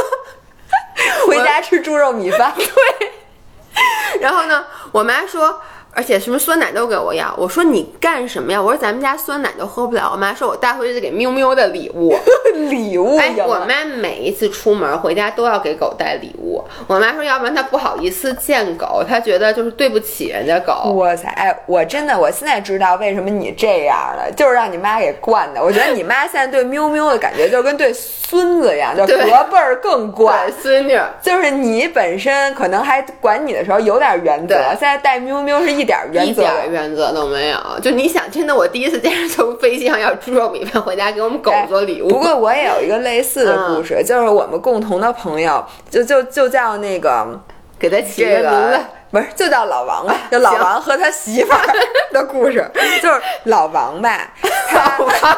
[1.27, 3.11] 回家吃猪肉米饭，对
[4.21, 5.61] 然后呢，我妈说，
[5.95, 7.33] 而且什么酸奶都给我要。
[7.37, 8.61] 我说你干什么呀？
[8.61, 10.09] 我说咱们家酸奶都喝不了。
[10.11, 12.13] 我妈说我带回去给喵喵的礼物。
[12.69, 16.63] 礼物哎，我妈每一次出门回家都要给狗带礼物。
[16.87, 20.91] 我妈说，要不然她不好意思见狗，她觉得就是对不起人家狗。
[20.93, 21.27] 哇塞！
[21.29, 25.63] 哎，我真的，我现在知道为什么你这样了，就是让你妈给惯的。
[25.63, 30.61] 我觉得你妈现在对喵喵的感觉就跟对孙子一样，就对隔辈儿更惯对。
[30.61, 37.59] 孙女，就是你本身可能还管你的时候有点原则，对现在带喵喵是一点原一则点原则都没有。
[37.81, 42.09] 就你想，真的，我第一次见人从飞机上要猪肉米饭回家给我们狗哎做礼物。
[42.09, 47.39] 不过我也有一个类似的故事，就是我们共同的朋友，就就就叫那个
[47.79, 48.79] 给他起这个名字个。
[49.11, 51.61] 不是，就叫老王吧，就老王和他媳妇儿
[52.11, 52.69] 的故事，
[53.01, 54.33] 就是老王吧，
[54.73, 55.37] 老王吧，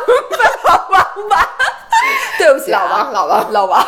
[0.64, 1.50] 老王吧，
[2.40, 3.88] 对不起啊、老王老王老 王。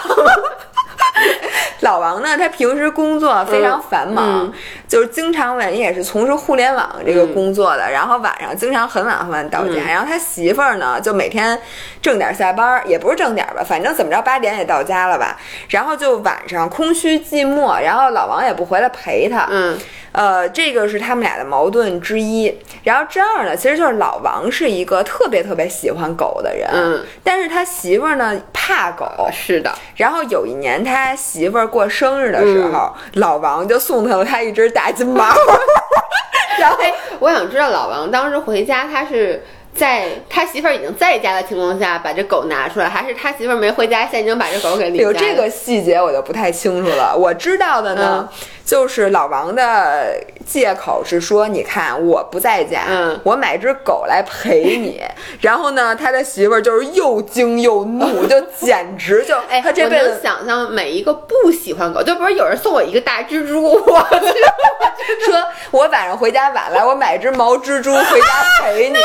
[1.82, 4.54] 老王呢，他平时工作非常繁忙，嗯
[4.88, 9.74] 就是经常晚也是从事互联网这个工作的，然后晚上经常很晚很晚到家。
[9.74, 11.58] 嗯然后他媳妇儿呢，就每天
[12.02, 15.38] 正点下班，也不是正点吧，反正怎么着八点也到家了吧。
[15.70, 19.48] 然后就晚上空虚寂寞，然后老王也不回来陪他。
[19.50, 19.78] 嗯，
[20.12, 22.54] 呃，这个是他们俩的矛盾之一。
[22.84, 29.72] 然后这样呢，其实就是老王是一个特别特别喜欢狗的人，嗯，但是他媳妇儿呢怕狗，是的。
[29.96, 35.26] 然后有一年他媳妇儿过生日的时候，老王就送他了他一只大金毛。
[36.60, 39.44] 然后，哎，我想知道老王当时回家，他是
[39.80, 47.16] 在他媳妇儿已经在家的情况下把这狗拿出来，还是他媳妇儿没回家，现在已经把这狗给领家了有这个细节我就不太清楚了。
[47.18, 50.16] 我知道的呢，嗯就是老王的
[50.46, 55.02] 借口是说，你看我不在家，嗯我买只狗来陪你。
[55.42, 63.80] 然后呢，他的媳妇儿就是又惊又怒，就简直就 哎，他这辈子想象每一个不喜欢狗，就比如有人送我一个大蜘蛛，我
[65.26, 68.28] 说我晚上回家晚了，我买只毛蜘蛛回家
[68.62, 68.98] 陪你。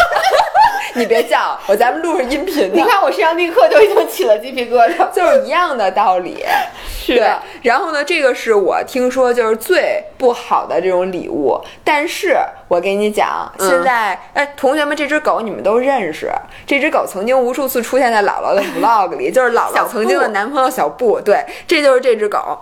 [0.94, 2.74] 你别叫我，咱们录着音频呢。
[2.74, 5.10] 你看我身上立刻就已经起了鸡皮疙瘩。
[5.12, 6.44] 就是一样的道理，
[6.86, 7.42] 是的。
[7.62, 11.60] 然后呢，这个是我听说就是最不好的这种礼物。
[11.82, 12.36] 但是
[12.68, 16.30] 我给你讲，嗯现在哎，同学们，这只狗你们都认识。
[16.66, 21.20] 这只狗曾经无数次出现在姥姥的 vlog 里，就是姥姥曾经的男朋友小布。
[21.20, 22.58] 对，这就是这只狗。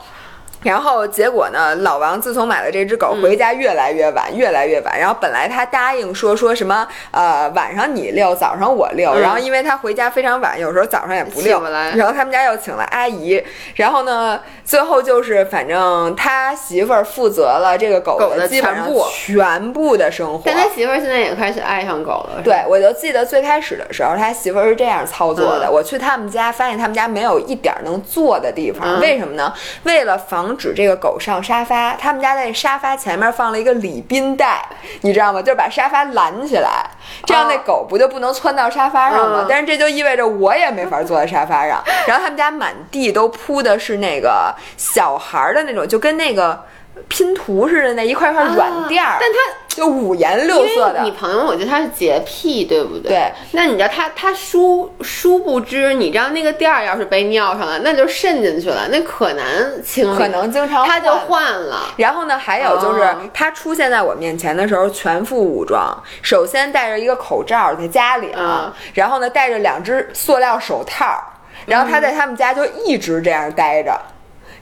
[0.62, 1.74] 然后结果呢？
[1.76, 4.98] 老王自从买了这只狗，嗯回家越来越晚，越来越晚。
[4.98, 9.12] 然后本来他答应说说什么，呃，晚上你遛，早上我遛。
[9.14, 11.62] 嗯然后因为他回家非常晚，有时候早上也不遛
[11.96, 13.42] 然后他们家又请了阿姨。
[13.76, 20.42] 然后呢，最后就是反正他媳妇儿负责了这个狗狗的基本上全部全部的生活。
[20.44, 22.40] 但他媳妇儿现在也开始爱上狗了。
[22.42, 25.66] 对，我就记得最开始的时候，他媳妇儿是这样操作的。
[25.66, 29.52] 嗯我去他们家，发现他们家没有一点儿能坐的地方，嗯为什么呢？
[29.84, 34.64] 为了防止这个狗上沙发，他们家在沙发前面放了一个礼宾带，
[35.00, 35.40] 你知道吗？
[35.40, 36.84] 就是把沙发拦起来，
[37.24, 39.40] 这样那哦狗不就不能窜到沙发上吗？
[39.42, 41.82] 嗯但是这就意味着我也没法坐在沙发上。
[42.06, 46.64] 然后他们家满地都铺的是那个小孩儿的那种，就跟那个。
[47.08, 51.02] 拼图似的那一块块软垫儿、但它就五颜六色的。
[51.02, 53.10] 你朋友，我觉得他是洁癖，对不对？
[53.10, 53.32] 对。
[53.52, 60.18] 那你知道他他殊殊不知，你知道那个垫儿要是被尿上了，那就渗进去了，那可难清理。
[60.18, 61.94] 可能经常他就换换了。
[61.96, 71.18] 然后呢，还有就是哦他出现在我面前的时候全副武装，首先戴着一个口罩在家里啊，嗯然后呢戴着两只塑料手套，
[71.66, 73.98] 然后他在他们家就一直这样待着。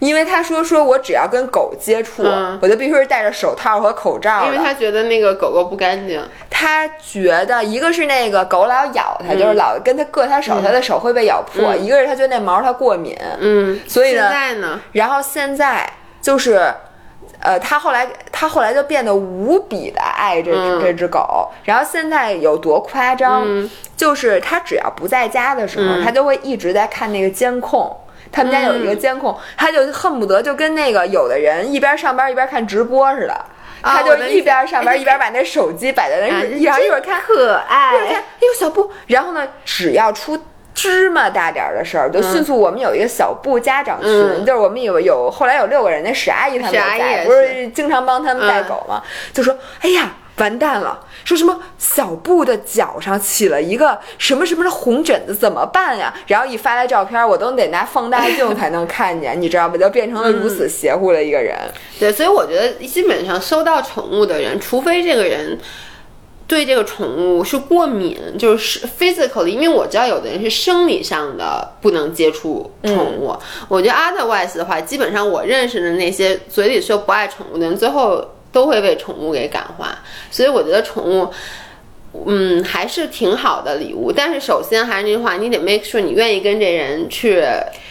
[0.01, 4.46] 因为他说说我只要跟狗接触，嗯我就必须是戴着手套和口罩。
[4.46, 6.20] 因为他觉得那个狗狗不干净。
[6.48, 13.16] 他觉得一个是那个狗老咬他，就是老跟他硌他手，他的手会被咬破；嗯一个是他觉得那毛他过敏。
[13.38, 14.80] 嗯，所以呢现在呢？
[14.92, 15.90] 然后现在
[16.20, 16.72] 就是，
[17.40, 21.51] 呃，他后来他后来就变得无比的爱这这只狗。
[21.64, 23.42] 然后现在有多夸张？
[23.46, 27.94] 嗯就是他只要不在家的时候，嗯他就会一直在看那个监控。
[28.33, 33.33] 他们家有一个监控，他就恨不得就跟那个有的人一边上班一边看直播似的，
[33.81, 38.18] 啊他就一边上班一边把那手机摆在那啊儿，一会儿一会儿看，可爱一会儿看，爱。
[38.18, 40.39] 哎呦小布，然后呢，只要出。
[40.72, 42.57] 芝麻大点儿的事儿，就迅速。
[42.57, 49.03] 我们有一个小布家长群，嗯就是我们有有后来有六个人，那史阿姨他们也在，史阿姨不是是经常帮他们带狗吗？
[49.35, 50.11] 就说：“哎呀，
[50.41, 50.99] 完蛋了！
[51.24, 59.76] 说什么小布的脚上起了一个什么什么的红疹子，怎么办呀？”然后一发来照片，我都得拿放大镜才能看见，你知道吧？
[59.76, 61.57] 就变成了如此邪乎的一个人。
[62.01, 65.59] 对，所以我觉得基本上收到宠物的人，除非这个人
[66.47, 73.36] 对这个宠物是过敏，就是 physically，因为我知道有的人是生理上的不能接触宠物。
[73.68, 79.98] 我觉得 otherwise 的话，基本上我认识的那些嘴里说不爱宠物的人，最后都会被宠物给感化。
[80.30, 81.32] 所以我觉得宠物。
[82.26, 87.40] 嗯，还是挺好的礼物，但是首先还是那句话，你得 make sure 你愿意跟这人去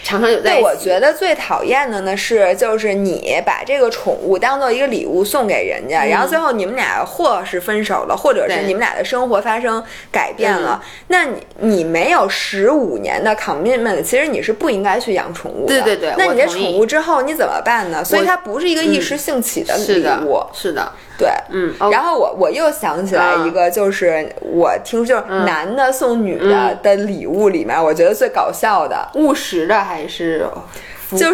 [0.03, 0.63] 长长久在对，一起。
[0.63, 15.81] 我觉得最讨厌的呢是，就是你把这个宠物当做一个礼物送给人家，然后最后你们俩或是分手了，或者是你们俩的生活发生改变了，嗯那你你没有十五年的 commitment，其实你是不应该去养宠物的。
[15.81, 18.03] 对对对那你这宠物之后你怎么办呢？
[18.03, 29.09] 所以它不是一个一时兴起的礼是的物。，是的，对，嗯，哦然后我我又想起来一个，就是我听说就是男的送女的的礼物里面，我觉得最搞笑的。
[29.15, 30.47] 务实的还是
[31.07, 31.33] 浮就是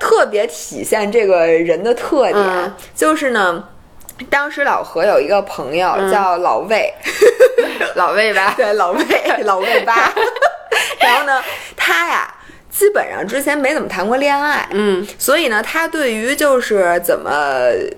[0.00, 3.68] 特别体现这个人的特点，嗯就是呢。
[4.30, 6.94] 当时老何有一个朋友嗯叫 老魏，
[7.96, 8.54] 老魏吧？
[8.56, 9.04] 对老魏
[9.42, 10.12] 老魏吧，
[11.00, 11.42] 然后呢，
[11.76, 12.32] 他呀
[12.72, 17.30] 基本上之前没怎么谈过恋爱，嗯所以呢，他对于就是怎么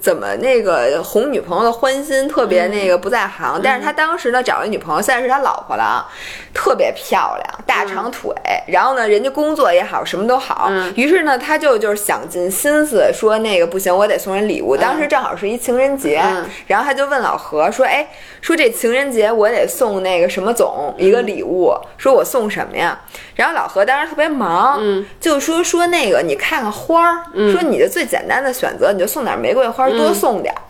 [0.00, 3.60] 怎么那个哄女朋友的欢心特别那个不在行。
[3.62, 6.04] 但是他当时呢找一女朋友，现在是他老婆了啊，
[6.52, 8.34] 特别漂亮，大长腿，
[8.66, 10.66] 然后呢人家工作也好，什么都好。
[10.70, 14.76] 嗯于是呢，他就就是想尽心思说那个不行，我得送人礼物。
[14.76, 18.08] 当时正好是一情人节，嗯然后他就问老何说：“哎，
[18.40, 22.98] 说这情人节我得送那个什么总一个礼物，说我送什么呀？”
[23.36, 30.60] 然后老何当时特别忙，嗯，就说说那个你看看花儿，说你的最简单的选择，你就送点玫瑰花，多送点儿。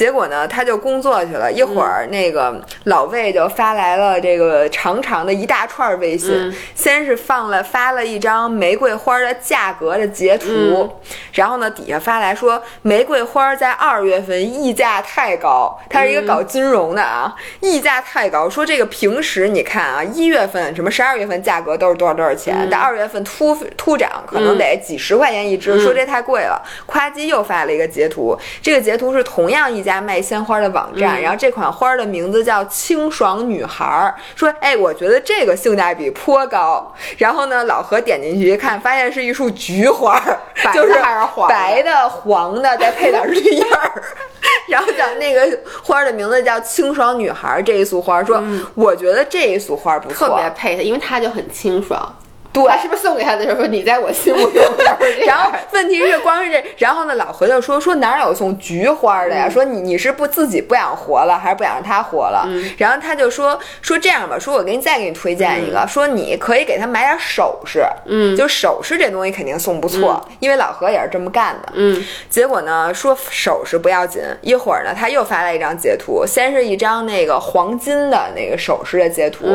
[0.00, 1.52] 结果呢，他就工作去了。
[1.52, 6.54] 一会儿，那个老魏就发来了这个长长的一大串微信，嗯。
[6.74, 10.90] 先是放了发了一张玫瑰花的价格的截图，嗯。
[11.34, 26.58] 然后呢底下发来说玫瑰花在二月份溢价太高，他是一个搞金融的啊，溢价太高，说这个平时你看啊，一月份什么十二月份价格都是多少多少钱，但二月份突突涨可能得几十块钱一支，说这太贵了。
[26.86, 36.94] 夸叽又发了一个截图，这个截图是同样一家卖鲜花的网站，然后这款花的名字叫清爽女孩儿，说哎，我觉得这个性价比颇高。
[37.18, 40.38] 然后呢，老何点进去一看，发现是一束菊花儿，
[40.72, 44.02] 就是还是黄的白的、黄的，再配点绿叶儿。
[44.68, 48.42] 然后讲那个花的名字叫清爽女孩儿，这一束花说，
[48.74, 52.14] 我觉得这一束花不错，特别配它，因为它就很清爽。
[52.52, 54.60] 对他是不是送给他的时候说你在我心目中
[55.00, 59.48] 是然后问题是，光是这，然后呢，老何就说说哪有送菊花的呀？
[59.48, 62.48] 说你你是不自己不想活了，还是不想让他活了？
[62.76, 71.72] 然后他就说说这样吧，说我给你再给你推荐一个，说你可以给他买点首饰，嗯就首饰这东西肯定送不错，因为老何也是这么干的。
[71.74, 79.46] 嗯结果呢，说首饰不要紧，一会儿呢，他又发来一张截图，先是一张那个黄金的那个首饰的截图。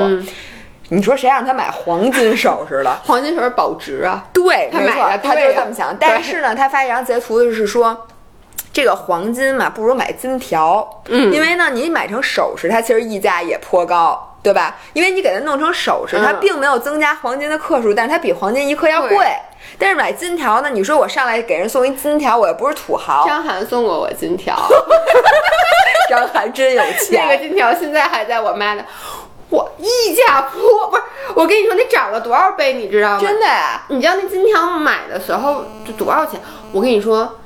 [0.89, 3.01] 嗯你说谁让他买黄金首饰了？
[3.05, 4.23] 黄金首饰保值啊。
[4.31, 5.95] 对，没错他买的，他就是这么想。
[5.99, 8.07] 但是呢，他发一张截图就是说。
[8.71, 14.75] 这个黄金嘛，不如买金条，嗯因为呢，你买成首饰，它其实溢价也颇高，对吧？
[14.91, 19.25] 因为你给它弄成首饰，它嗯并没有增加黄金的克数，但是它比黄金一克要贵。
[19.79, 24.53] 但是买金条呢，你说我上来给人送一金条，我又不是土豪，张涵送过我金条，
[26.09, 27.23] 张涵真有钱。
[27.25, 28.83] 那个金条现在还在我妈的。
[29.49, 31.03] 我溢价颇不是，
[31.35, 33.19] 我跟你说，那涨了多少倍，你知道吗？
[33.19, 36.39] 真的呀，你知道那金条买的时候就多少钱？
[36.71, 37.37] 我跟你说，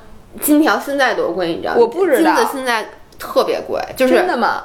[0.41, 1.77] 金条现在多贵，你知道吗？
[1.79, 2.89] 我不知道金子现在
[3.19, 4.63] 特别贵，就是真的吗？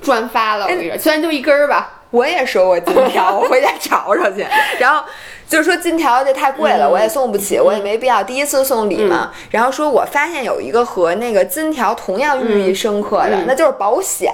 [0.00, 0.64] 赚发了。
[0.66, 4.46] 我跟你说，虽然就一根儿吧，我也收过金条，我回家找找去。
[4.78, 5.04] 然后
[5.48, 9.32] 就是说金条这太贵了，嗯我也送不起，我也没必要第一次送礼嘛。
[9.50, 14.32] 然后说我发现有一个和那个金条同样寓意深刻的，嗯那就是保险。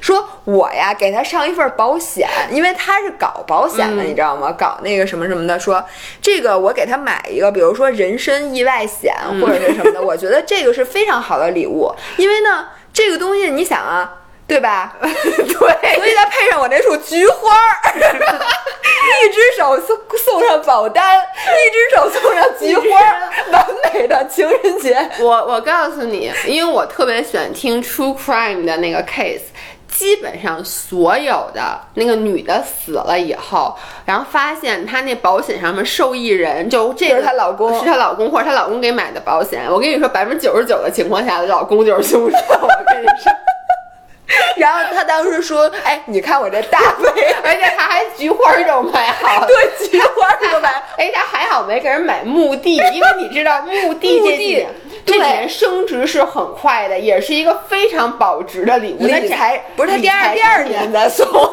[0.00, 4.52] 说我呀给他上一份保险，因为他是搞保险的，嗯你知道吗？
[4.58, 5.84] 搞那个什么什么的，说
[6.22, 14.14] 这个我给他买一个，比如说人身意外险嗯或者是什么的，我觉得这个是非常好的礼物，因为呢，这个东西你想啊。
[14.48, 14.96] 对吧？
[15.02, 24.96] 对，所以再配上我那束菊花儿， 一只手送送上保单，一只手送上菊花儿，完美的情人节。
[25.20, 29.42] 我我告诉你，因为我特别喜欢听 true crime 的那个 case。
[29.98, 39.66] 基本上所有的那个女的死了以后，然后发现她那保险上面受益人就这个就是她老公是她老公或者她老公给买的保险。
[39.68, 42.36] 我跟你说，百分之九十九的情况下，老公就是凶手。
[42.62, 43.32] 我跟你说，
[44.56, 49.46] 然后她当时说：“哎，你看我这大杯，而且她还菊花都买好了。
[49.50, 50.80] 对，菊花儿都买。
[50.96, 54.64] 哎，她还好没给人买墓地，因为你知道墓地
[55.08, 59.06] 这几年升值是很快的，也是一个非常保值的礼物。
[59.06, 61.52] 理那财不是他第二第二年再送，说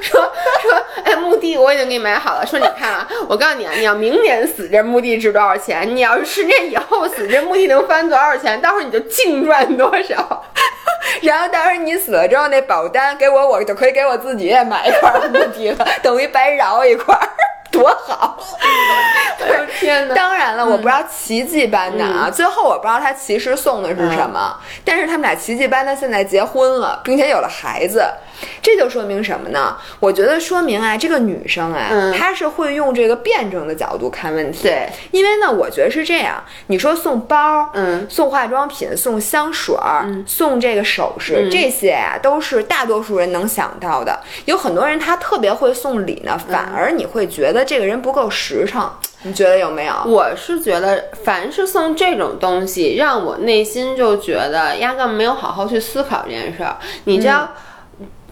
[0.00, 2.46] 说，哎，墓地我已经给你买好了。
[2.46, 5.94] 说你看啊，我告诉你啊，你要明年死，这墓地值多少钱？
[5.94, 8.60] 你要是十年以后死，这墓地能翻多少钱？
[8.60, 10.44] 到时候你就净赚多少。
[11.20, 17.28] 然后到时候你死了之后，那保单给我，我就可以给我自己也买一块墓地了，等于白饶一块儿，
[17.74, 18.38] 多好！
[19.44, 20.14] 哎呦天哪！
[20.14, 28.02] 当然了，我不知道奇迹般的啊，最后我不知道他其实送的是什么，但是他们俩奇迹般的现在结婚了，并且有了孩子，
[28.62, 29.76] 这就说明什么呢？
[30.00, 34.64] 我觉得说明啊，这个女生啊，嗯她是会用这个辩证的角度看问题。
[34.64, 44.20] 对，因为呢，我觉得是这样，你说送包，嗯送化妆品，送香水儿，送这个首饰，嗯这些呀、都是大多数人能想到的。
[44.44, 48.90] 有很多人他特别会送礼呢，反而你会觉得这个人不够实诚。
[49.26, 49.94] 你觉得有没有？
[50.04, 56.76] 我是觉得，凡是送这种东西，让我内心就觉得压根没有好好去思考这件事儿。
[57.04, 57.48] 你知道，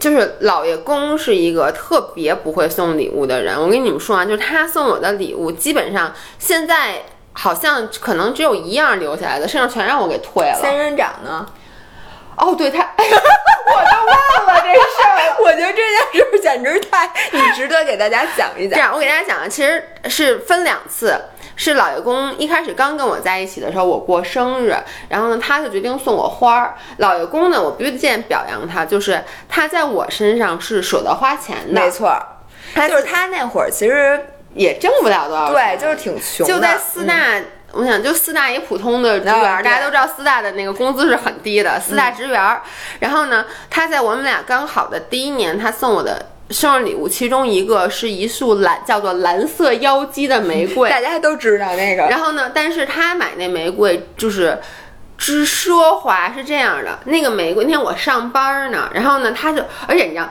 [0.02, 3.56] 就是老爷公是一个特别不会送礼物的人。
[3.56, 7.02] 我跟你们说啊，就是他送我的礼物，基本上现在
[7.34, 10.58] 好像可能只有一样留下来的，剩下全让我给退了。
[10.60, 11.46] 仙人掌呢？
[12.36, 15.36] 哦，对他， 我都忘了这事儿。
[15.40, 18.70] 我觉得这件事儿简直太，你值得给大家讲一讲。
[18.70, 21.14] 这样，我给大家讲啊，其实是分两次。
[21.56, 24.76] 是老爷公一开始刚跟我在一起的时候，我过生日，
[25.08, 26.74] 然后呢，他就决定送我花儿。
[26.98, 32.16] 老爷公呢，我必须得表扬他，就是他在我身上是舍得花钱的，没错
[32.88, 34.18] 就是他那会儿其实
[34.54, 37.16] 也挣不了多少对，就是挺穷的，就在四大。
[37.74, 42.60] 我想，就四大一普通的职员，大家都知道四大的那个工资是很低的，四大职员。
[43.00, 52.02] 然后呢，他在我们俩刚好的第一年，他送我的生日礼物，其中一个是一束蓝叫做蓝色妖姬的玫瑰， 大家都知道那个。
[52.04, 54.58] 然后呢，但是他买那玫瑰就是
[55.16, 60.28] 之奢华是这样的，那个玫瑰那天我上班呢，然后呢，他就而且你知道，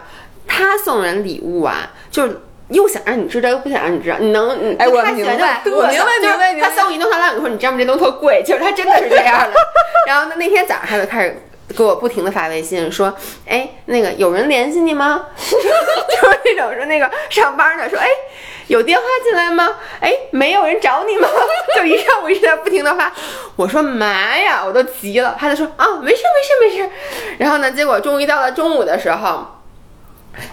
[0.48, 2.40] 他送人礼物啊，就是。
[2.72, 7.78] 又想让你知道，又不想让你知道，你能，你哎我明白我明白就是明白明白他送我一东西来，你说你知道吗？
[7.78, 9.54] 这东西特贵，其实他真的是这样的。
[10.08, 11.36] 然后呢，那天早上他就开始
[11.72, 13.14] 给我不停的发微信说，
[13.48, 15.28] 哎，那个有人联系你吗？
[15.38, 18.08] 就是那种说那个上班呢，说哎。
[18.68, 19.68] 有电话进来吗？
[20.00, 21.28] 哎，没有人找你吗？
[21.76, 23.12] 就一上午一直在不停的发。
[23.58, 25.36] 我说妈呀，我都急了。
[25.38, 26.22] 他就说啊，没事
[26.62, 26.90] 没事没事。
[27.38, 29.46] 然后呢，结果终于到了中午的时候。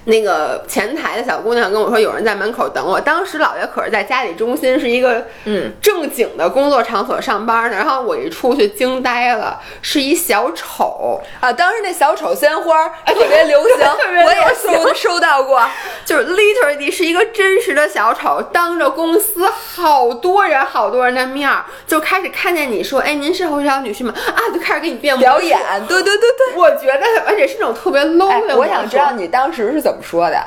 [0.05, 3.01] 那个前台的小姑娘跟我说，有人在门口等我。
[3.01, 15.63] 当时姥爷可是在家里中心是一个嗯正经的工作场所上班呢，然后我一出去惊呆了，是一小丑，啊，当时那小丑鲜花儿特别流行， 特别我也收收到过。
[16.05, 24.13] 就是 literally 是一个真实的小丑，当着公司好多人好多人的面儿，就开始看见你说，哎，您是侯小女婿吗？
[24.17, 26.57] 啊，就开始给你变表演，对对对对。
[26.57, 30.43] 我觉得，而且是那种特别 low 哎的、，我想知道，你当时是怎么说的？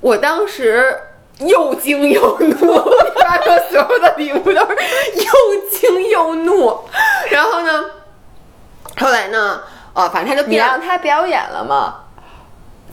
[0.00, 0.94] 我当时
[1.38, 2.74] 又惊又怒，
[3.20, 4.76] 发说所有的礼物都是
[5.14, 6.78] 又惊又怒。
[7.30, 7.84] 然后呢，
[8.98, 9.62] 后来呢，
[9.94, 12.02] 哦，反正他就变你让他表演了吗？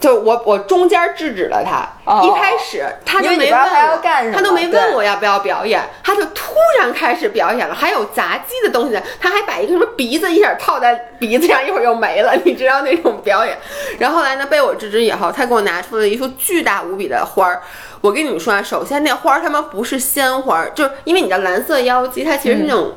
[0.03, 13.57] 就我我中间制止了他，哦一开始他就没问为你不知道他要我干什么他都没问我要不要表演，他就突然开始表演了，还有杂技的东西，他还把一个什么鼻子一下套在鼻子上，一会儿又没了，你知道那种表演。
[13.97, 17.61] 然后后来呢，被我制止以后，他给我拿出了一束巨大无比的花儿。
[18.01, 22.91] 我跟你们说啊，首先那花儿他妈不是鲜花儿，就是因为你的蓝色妖姬，它其实是那种。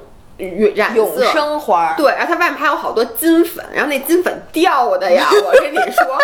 [0.74, 6.18] 染色永生花，对，然后它外面还有好多金粉，然后那金粉掉的呀， 我跟你说，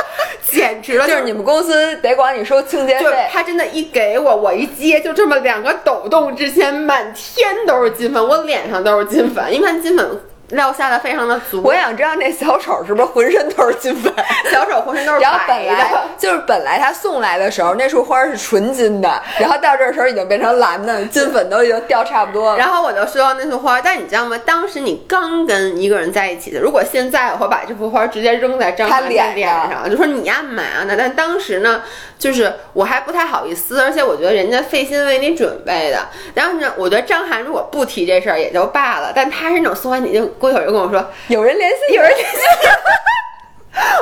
[0.50, 3.28] 简直了，就是你们公司得管你收清洁就是费。
[3.32, 10.20] 他真的，一给我，我一接，就这么两个抖动之间，满天都是金粉，我脸上都是金粉，因为金粉
[10.52, 11.60] 料下的非常的足。
[11.62, 14.12] 我想知道那小丑是不是浑身都是金粉？
[14.50, 16.00] 小丑浑身都是然后白本。
[16.18, 22.58] 就是本来他送来的时候，那束花是纯金的，然后到这儿时候已经变成蓝的，金粉都已经掉差不多了。
[22.58, 24.38] 然后我就收到那束花，但你知道吗？
[24.44, 30.94] 当时你刚跟一个人在一起的，如果现在我会把这幅花直接扔在张涵的脸脸上上，就说你呀买啊那。
[30.94, 31.82] 但当时呢，
[32.18, 36.06] 就是我还不太好意思，而且我觉得人家费心为你准备的。
[36.34, 42.40] 然后呢，我觉得张翰如果不提这事儿也就罢了，但他是那种送完你就过一会儿又跟我说，有人联系，有人联系。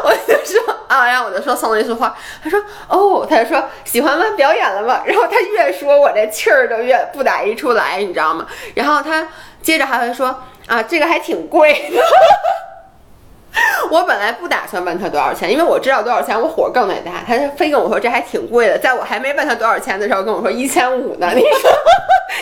[0.02, 2.12] 我就说啊，然后我就说送了一束花，
[2.42, 4.24] 他说哦，他就说喜欢吗？
[4.36, 5.02] 表演了吗？
[5.06, 8.46] 然后他越说我这气儿就越不打一处来，你知道吗？
[8.74, 9.28] 然后他
[9.62, 12.02] 接着还会说啊，这个还挺贵的。
[13.90, 17.22] 我本来不打算问他多少钱，因为我知道多少钱我火更得大。
[17.26, 21.30] 他非跟我说这还挺贵的，在我还没问他多少钱的时候跟我说一千五呢。
[21.34, 21.70] 你说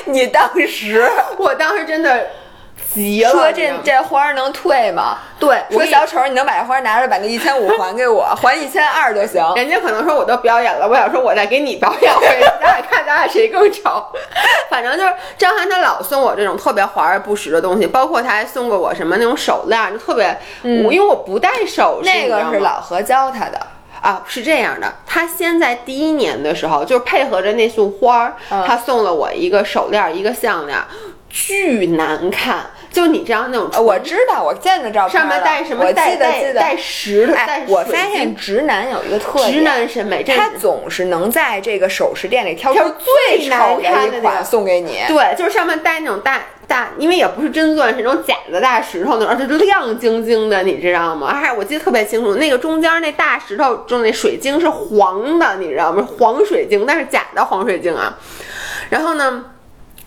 [0.13, 2.27] 你当时 我当时真的
[2.95, 5.19] 急了，说这这花能退吗？
[5.39, 9.43] 对，我说小丑，你能把这花拿着，把那一千五 还给我，还一千二就行。
[9.57, 14.05] 人家可能说我都表演了，我想说我再给你表演回去，咱俩看咱俩谁更丑。
[14.71, 20.37] 反正就是张涵他老送我这种特别华而不实的东西，包括他还送过我什么那种手链，就特别，
[20.85, 23.61] 我因为我不戴首饰，那个是老何教他的，
[24.01, 30.85] 啊，是这样的，他先在第一年的时候，就是配合着那束花儿，嗯他送了我一个手链儿，一个项链儿，
[31.31, 36.55] 巨难看，就你这样那种呃我知道，我见的照片上面带什么我带记得记得。
[36.55, 44.99] 带带石头，哎，我发现直男有一个特点，直男审美，他总是能在这个首饰店里挑出挑最最难丑看的一款送给你。
[45.07, 51.35] 对，就是上面带那种大大，因为也不是真钻石，那种假的大石头那种，而且是亮晶晶的，你知道吗？
[51.35, 56.07] 还我记得特别清楚，那个中间那大石头就那水晶是黄的，你知道吗？
[56.19, 58.19] 黄水晶，但是假的黄水晶啊。
[58.89, 59.45] 然后呢？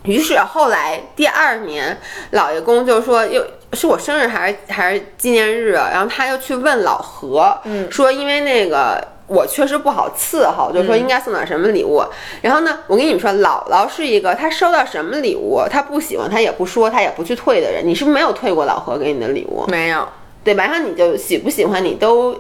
[0.03, 1.97] 于是后来第二年，
[2.31, 12.03] 老爷公就说又是我生日还是还是纪念日啊，然后他又去问老何，嗯说因为那个我确实不好伺候，就说应该送点什么礼物。
[12.41, 17.81] 然后呢，我跟你们说，姥姥是一个她收到什么礼物，她不喜欢，她也不说，她也不去退的人。
[17.85, 20.05] 你是不是没有退过老何给你的礼物，没有，
[20.43, 20.65] 对吧？
[20.65, 22.35] 然后你就喜不喜欢你都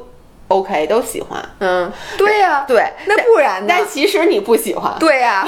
[0.51, 1.41] OK，都喜欢。
[1.59, 3.67] 嗯，对呀、对，那不然呢？
[3.69, 4.93] 但其实你不喜欢。
[4.99, 5.47] 对呀、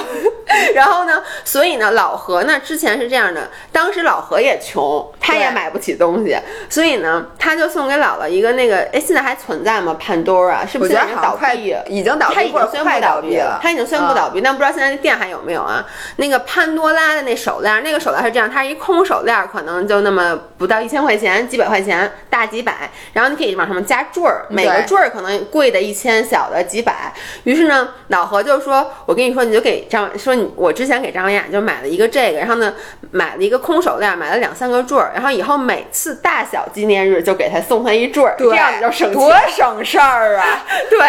[0.74, 6.38] 然后呢，所以呢，老何呢之前是这样的，当时老何也穷，他也买不起东西，
[6.70, 11.93] 所以呢，他就送给姥姥一个那个，哎，现在还存在吗？Pandora 是不我觉得是现在已经倒闭？
[11.93, 15.86] 已经倒闭或者他已经宣布快倒闭了，，他已经宣布倒闭，但不知道现在那店还有没有啊？
[16.18, 27.14] 那个潘多拉的那手链，那个手链是这样，它是一空手链，可能就那么不到一千块钱，几百块钱，大几百，然后你可以往上面加坠儿，每个对坠儿可能贵的一千，小的几百。
[27.46, 32.74] 于是呢，老何就说：“我跟你说，你就给张说你，我之前给张文雅就买了一个这个，然后呢
[33.12, 39.14] 买了一一个空手链，买了两三个坠儿，然后以后每次大小纪念日就给他送他一坠儿，对，这样你就省钱。
[39.14, 40.66] 多省事儿啊！
[40.89, 41.00] 对，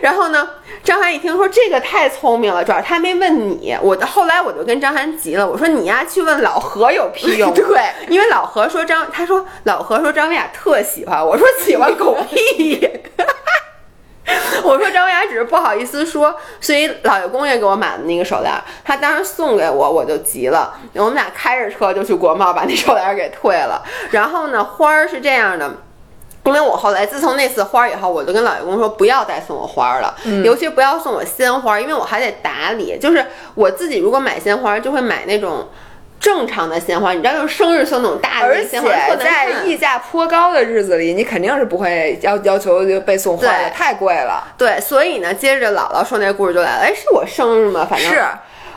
[0.00, 0.48] 然后呢，
[0.84, 7.52] 张涵一听说这个太聪明了，主要他没问你，我后来我就跟张涵急了，我说你呀去问老何有屁用？
[7.58, 12.88] 对，因为老何说张，他说老何说张文雅特喜欢，我说喜欢狗屁。
[14.62, 18.52] 我说张文雅只是不好意思说，所以老爷公也给我买的那个手链，
[18.84, 23.82] 他当时送给我，我就急了，我们俩开着车就去国贸把那手链给退了。
[24.10, 25.70] 然后呢，花儿是这样的。
[26.44, 32.98] 因为我后来自从那次花儿以后，我就跟老爷公说不要再送我花儿了，尤其不要送我鲜花，因为我还得打理。
[32.98, 33.24] 就是
[33.54, 35.68] 我自己如果买鲜花，就会买那种
[36.20, 44.46] 正常的鲜花，你知道，就是生日送那种大的鲜花，而且在溢价颇高的日子里，你肯定是不会要要求就被送花的，太贵了。
[44.58, 47.86] 对，所以呢，接着姥姥说那故事就来了，哎，是我生日吗？
[47.88, 48.22] 反正是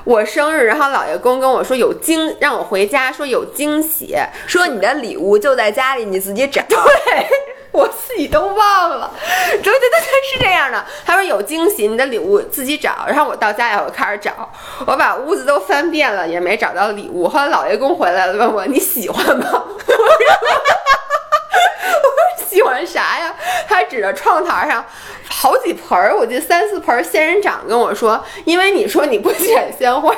[0.06, 4.16] 我生日，然后姥爷公跟我说有惊，让我回家说有惊喜，
[4.48, 6.62] 说你的礼物就在家里，你自己找。
[6.68, 7.28] 对，
[7.76, 9.12] 我自己都忘了。
[9.50, 10.00] 对对对，
[10.32, 10.86] 是这样的。
[11.04, 13.06] 他说有惊喜，你的礼物自己找。
[13.08, 14.48] 然后我到家以后开始找，
[14.86, 17.28] 我把屋子都翻遍了，也没找到礼物。
[17.28, 19.46] 后来老爷公回来了，问我你喜欢吗？
[22.04, 23.34] 我喜欢啥呀？
[23.68, 24.86] 他指着窗台上
[25.28, 30.16] 好几盆儿，我记得三四盆儿仙人掌，跟我说，因为你说你不选鲜花。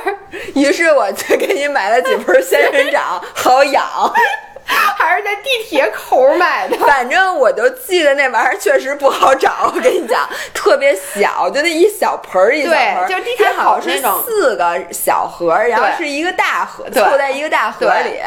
[0.56, 3.82] 于是我就给你买了几盆仙人掌，好养。
[4.66, 6.76] 还 还是在地铁口买的。
[6.78, 18.20] 反正我就记得那玩意儿确实不好找，我跟你讲，特别小，就那一小盆儿一小盆儿，对就是地铁口是口那种四个小盒儿，然后是一个大盒，对凑在一个大盒对里。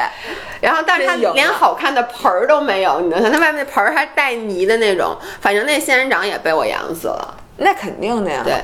[0.61, 5.17] 然后，但是它连好看的盆儿都没有，你能想，它外面盆儿还带泥的那种。
[5.41, 7.35] 反正那仙人掌也被我养死了。
[7.59, 8.41] 那肯定的呀。
[8.45, 8.55] 对，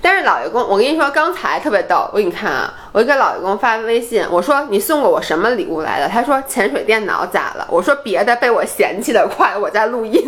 [0.00, 6.08] 但是老爷公，我跟你说，刚才特别逗，我给你看啊，我就给老爷公发微信，我说你送过我什么礼物来的？
[6.08, 7.66] 他说潜水电脑咋了？
[7.70, 10.22] 我说别的被我嫌弃的快，我在录音。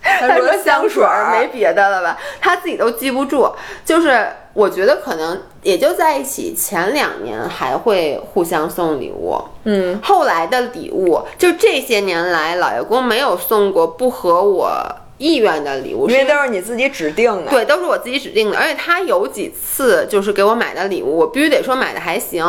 [0.00, 2.16] 他说香水儿没别的了吧？
[2.40, 3.50] 他自己都记不住，
[3.84, 14.70] 就是我觉得可能也就在一起前两年还会互相送礼物，嗯，后来的礼物就这些年来，老爷公没有送过不合我
[15.18, 17.50] 意愿的礼物，因为都是你自己指定的。
[17.50, 22.44] 对，都是我自己指定的，而且他有几次就是给我买的礼物，我必须得说买的还行。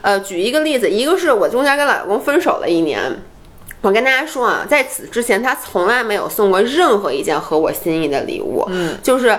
[0.00, 3.00] 呃，举一个例子，一个是我中间跟老公分手了一年，
[3.80, 9.38] 我跟大家说啊，在此之前他从来没有送过任何一件合我心意的礼物，嗯，就是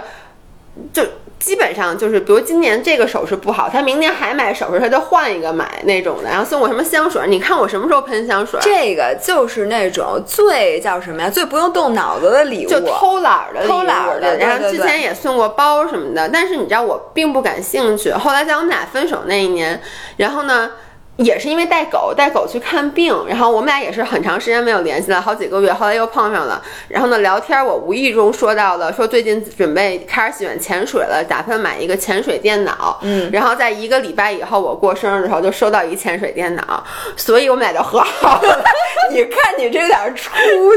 [0.92, 1.04] 就。
[1.44, 8.58] 基本上就是，比如今年这个首饰不好，他明年还买首饰，他就换一个买那种的，然后送我什么香水，你看我什么时候喷香水？
[8.64, 11.30] 这个就是那种最叫什么呀？
[11.30, 12.70] 最不用动脑子的礼物。
[12.70, 18.10] 就偷懒儿的偷懒儿的然后之前也送过包什么的，但是你知道我并不感兴趣。
[18.14, 19.82] 后来在我们俩分手那一年，
[20.16, 20.72] 然后呢，
[21.18, 26.60] 也是因为带狗，带狗去看病，然后我们俩也是很长时间没有联系了，好几个月，后来又碰上了。
[26.88, 32.98] 然后呢，聊天我无意中说到了，说最近准备开始喜欢潜水了，打算买一个潜水电脑。
[33.04, 36.84] 嗯，然后在一个礼拜以后，我过生日的时候就收到一潜水电脑，
[37.16, 38.64] 所以我们俩就和好了，
[39.14, 40.32] 你看你这有点出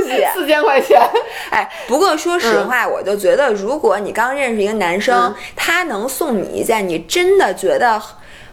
[0.05, 0.22] 息。
[0.34, 1.01] 四千块钱。
[1.49, 8.01] 哎，不过说实话，我就觉得，如果你刚认识一个男生，嗯他能送你一件你真的觉得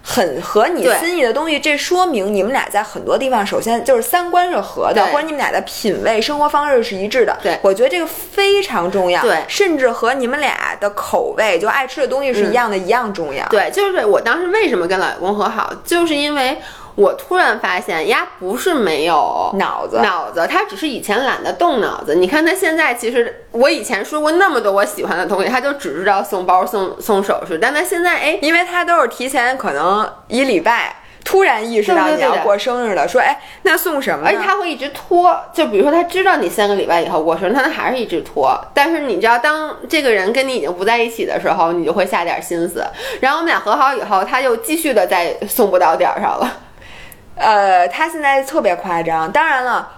[0.05, 7.35] 很合你心意的东西，这说明你们俩在很多地方，首先就是三观是合的，或者你们俩的品味、生活方式是一致的。
[7.41, 9.21] 对我觉得这个非常重要。
[9.21, 13.47] 对甚至和你们俩的口味，就爱吃的东西是一样的，一样重要。
[13.47, 16.57] 对，就是我当时为什么跟老公和好，就是因为
[16.95, 22.15] 我突然发现丫不是没有脑子脑子，他只是以前懒得动脑子。
[22.15, 28.39] 你看他现在，其实我以前说过那么多我喜欢的东西，他就只知道送包、送送首饰，但他现在哎。
[28.41, 30.97] 因为他都是提前可能一礼拜。
[31.25, 34.27] 突然意识到你要过生日了，说哎，那送什么呢？
[34.27, 38.53] 而且他会一直拖，就比如说他知道你三个礼拜以后过生日，但他还是一直拖。
[38.73, 42.85] 但是你知道，当这个人跟你已经不在一起的时候，你就会下点心思。
[43.21, 46.57] 然后我们俩和好以后，他就继续的再送不到点儿上了。
[47.35, 49.31] 呃，他现在特别夸张。
[49.31, 49.89] 当然了，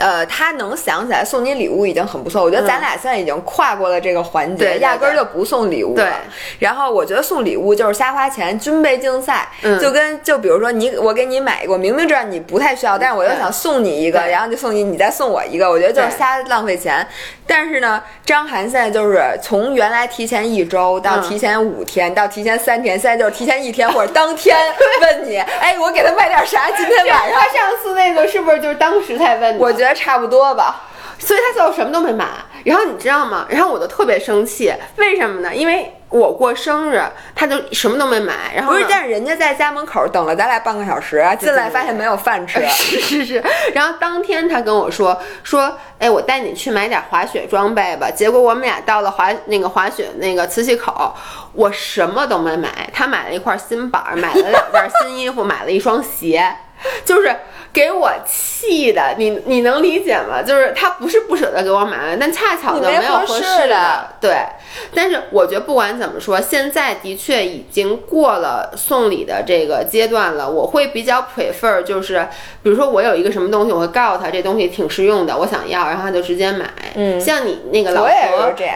[0.00, 2.42] 呃，他能想起来送你礼物已经很不错。
[2.42, 6.02] 我觉得咱俩现在已经跨过了这个环节，压根儿就不送礼物了。
[6.02, 6.10] 对
[6.58, 9.48] 然后我觉得送礼物就是瞎花钱，军备竞赛。
[9.62, 17.06] 嗯就跟就比如说你，我给你买一个，我明明知道你不太需要，但是我又想送你一个，然后就送你，你再送我一个，我觉得就是瞎浪费钱。
[17.46, 24.56] 但是呢，张涵现在就是从原来提前一周到嗯提前五天，到提前三天，现在就是提前一天或者当天
[25.02, 26.70] 问你，哎，我给他买点啥？
[26.70, 29.58] 今天晚上他上次那个是不是就是当时才问的？
[29.58, 30.82] 我觉得差不多吧。
[31.18, 32.26] 所以他最后什么都没买。
[32.64, 33.46] 然后你知道吗？
[33.48, 35.54] 然后我就特别生气，为什么呢？
[35.54, 37.02] 因为我过生日，
[37.34, 38.52] 他就什么都没买。
[38.54, 42.60] 然后不是，但是人家在家门口等了咱俩半个小时，进来发现没有饭吃。
[42.68, 48.10] 是是是，然后当天他跟我说说，哎，我带你去买点滑雪装备吧。
[48.10, 51.14] 结果我们俩到了滑那个滑雪那个磁器口，
[51.52, 56.44] 我什么都没买，他买了一块新板儿，买了两件新衣服，买了一双鞋，
[57.04, 57.34] 就是。
[57.72, 60.42] 给我气的，你你能理解吗？
[60.42, 64.44] 就是他不是不舍得给我买，但恰巧的没有合合适适的对，
[64.92, 70.50] 但是我觉得不管怎么说，现在的确已经过了送礼的这个阶段了。
[70.50, 72.26] 我会比较 prefer 就是，
[72.64, 76.68] 比如说我有一个什么东西，我会告诉他这东西挺实用的，我想要，然后他就直接买。
[76.96, 78.10] 嗯像你那个老何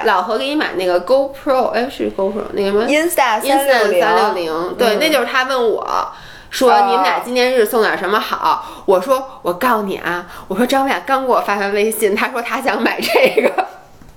[0.05, 6.13] 老何给你买那个 GoPro，哎是 GoPro 那个什么 Insta 三六零，零，对，嗯那就是他问我。
[6.55, 8.65] 说哦你们俩纪念日送点什么好？
[8.87, 13.67] 我说我告诉你啊，我说张伟刚给我发完微信，他说他想买这个，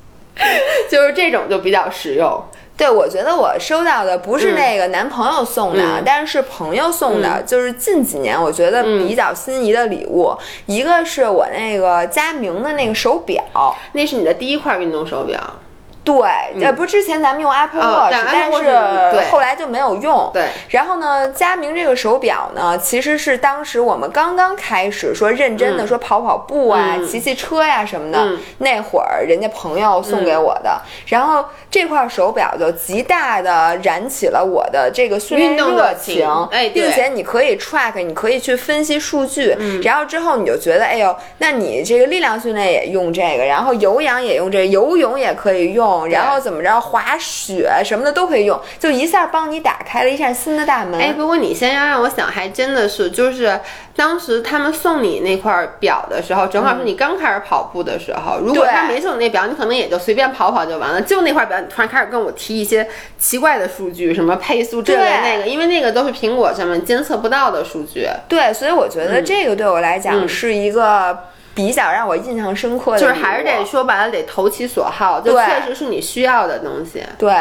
[0.87, 2.43] 就是这种就比较实用。
[2.77, 6.03] 对，我觉得我收到的不是那个男朋友送的，嗯。
[6.05, 10.31] 但是是朋友送的，就是近几年我觉得比较心仪的礼物。
[10.67, 13.43] 一个是我那个佳明的那个手表，
[13.93, 15.41] 那是你的第一块运动手表，
[16.07, 20.29] 对，呃，不之前咱们用 Apple 哦 Watch，、但但是后来就没有用。
[20.33, 20.47] 对。
[20.69, 27.05] 然后呢，佳明这个手表呢，其实是当时我们刚刚开始说认真的说跑跑步啊、嗯。
[27.05, 28.39] 骑骑车呀、什么的，嗯。
[28.59, 30.81] 那会儿人家朋友送给我的。
[31.07, 36.83] 然后这块手表就极大的燃起了我的这个训练热热情哎对。
[36.83, 50.99] 并且你可以 track，你可以去分析数据，然后之后你就觉得，哎呦，那你这个力量训练也用这个，然后有氧也用这个，游泳也可以用，然后怎么着滑雪什么的都可以用，就一下帮你打开了一扇新的大门。
[50.99, 53.59] 哎，不过你先要让我想，还真的是，就是
[53.95, 58.39] 当时他们送你那块表的时候，正好是你刚开始跑步的时候。
[58.39, 61.01] 如果他没送你那表，你可能也就随便跑跑就完了。
[61.01, 62.87] 就那块表，你突然开始跟我提一些
[63.17, 68.07] 奇怪的数据，什么配速这个对那个，因为那个都是苹果上面监测不到的数据。
[68.27, 71.17] 对，所以我觉得这个对我来讲嗯是一个
[71.57, 77.03] 比较让我印象深刻的，就是还是得说白了，得投其所好，就确实是你需要的东西。
[77.17, 77.33] 对。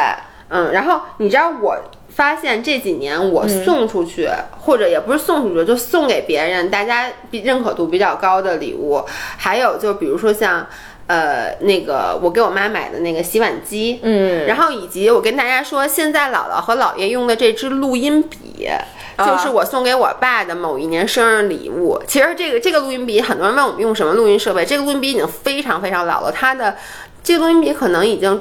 [0.48, 1.76] 嗯，然后你知道我
[2.08, 9.04] 发现这几年我嗯送出去，或者也不是送出去，就送给别人，大家比认可度比较高的礼物，
[9.36, 10.66] 还有就比如说像。
[11.06, 18.68] 呃，那个我给我妈买的那个洗碗机，嗯然后以及我跟大家说，现在姥姥和姥爷用的这支录音笔，
[19.14, 22.02] 啊就是我送给我爸的某一年生日礼物。
[22.08, 26.76] 其实这个这个录音笔，很多人问我们用什么录音设备，这个录音笔已经非常非常老了，它的
[27.22, 28.40] 这个录音笔可能已经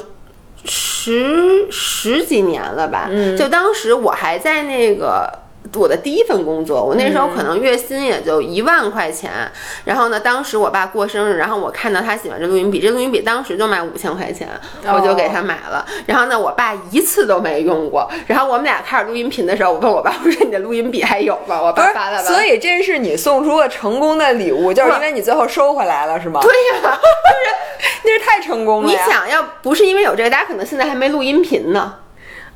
[0.63, 3.07] 十十几年了吧。
[3.11, 5.44] 嗯就当时我还在那个。
[5.77, 9.31] 我的第一份工作，我那时候可能月薪也就一万块钱。
[9.83, 14.47] 然后呢，当时我爸过生日，然后我看到他喜欢这录音笔，这录音笔当时就卖五千块钱，
[14.93, 15.85] 我就给他买了。
[16.05, 18.09] 然后呢，我爸一次都没用过。
[18.27, 21.61] 然后我们俩开始录音频的时候，我问我爸，我说你的录音笔还有吗？
[21.61, 22.23] 我爸发了，吧。
[22.23, 26.39] 所以这是你送出了成功的礼物，就是因为你最后收回来了，是吗？
[26.41, 26.99] 对呀、
[28.03, 28.89] 那是太成功了！
[28.89, 31.95] 你想要不是因为有这个，大家可能现在还没录音频呢，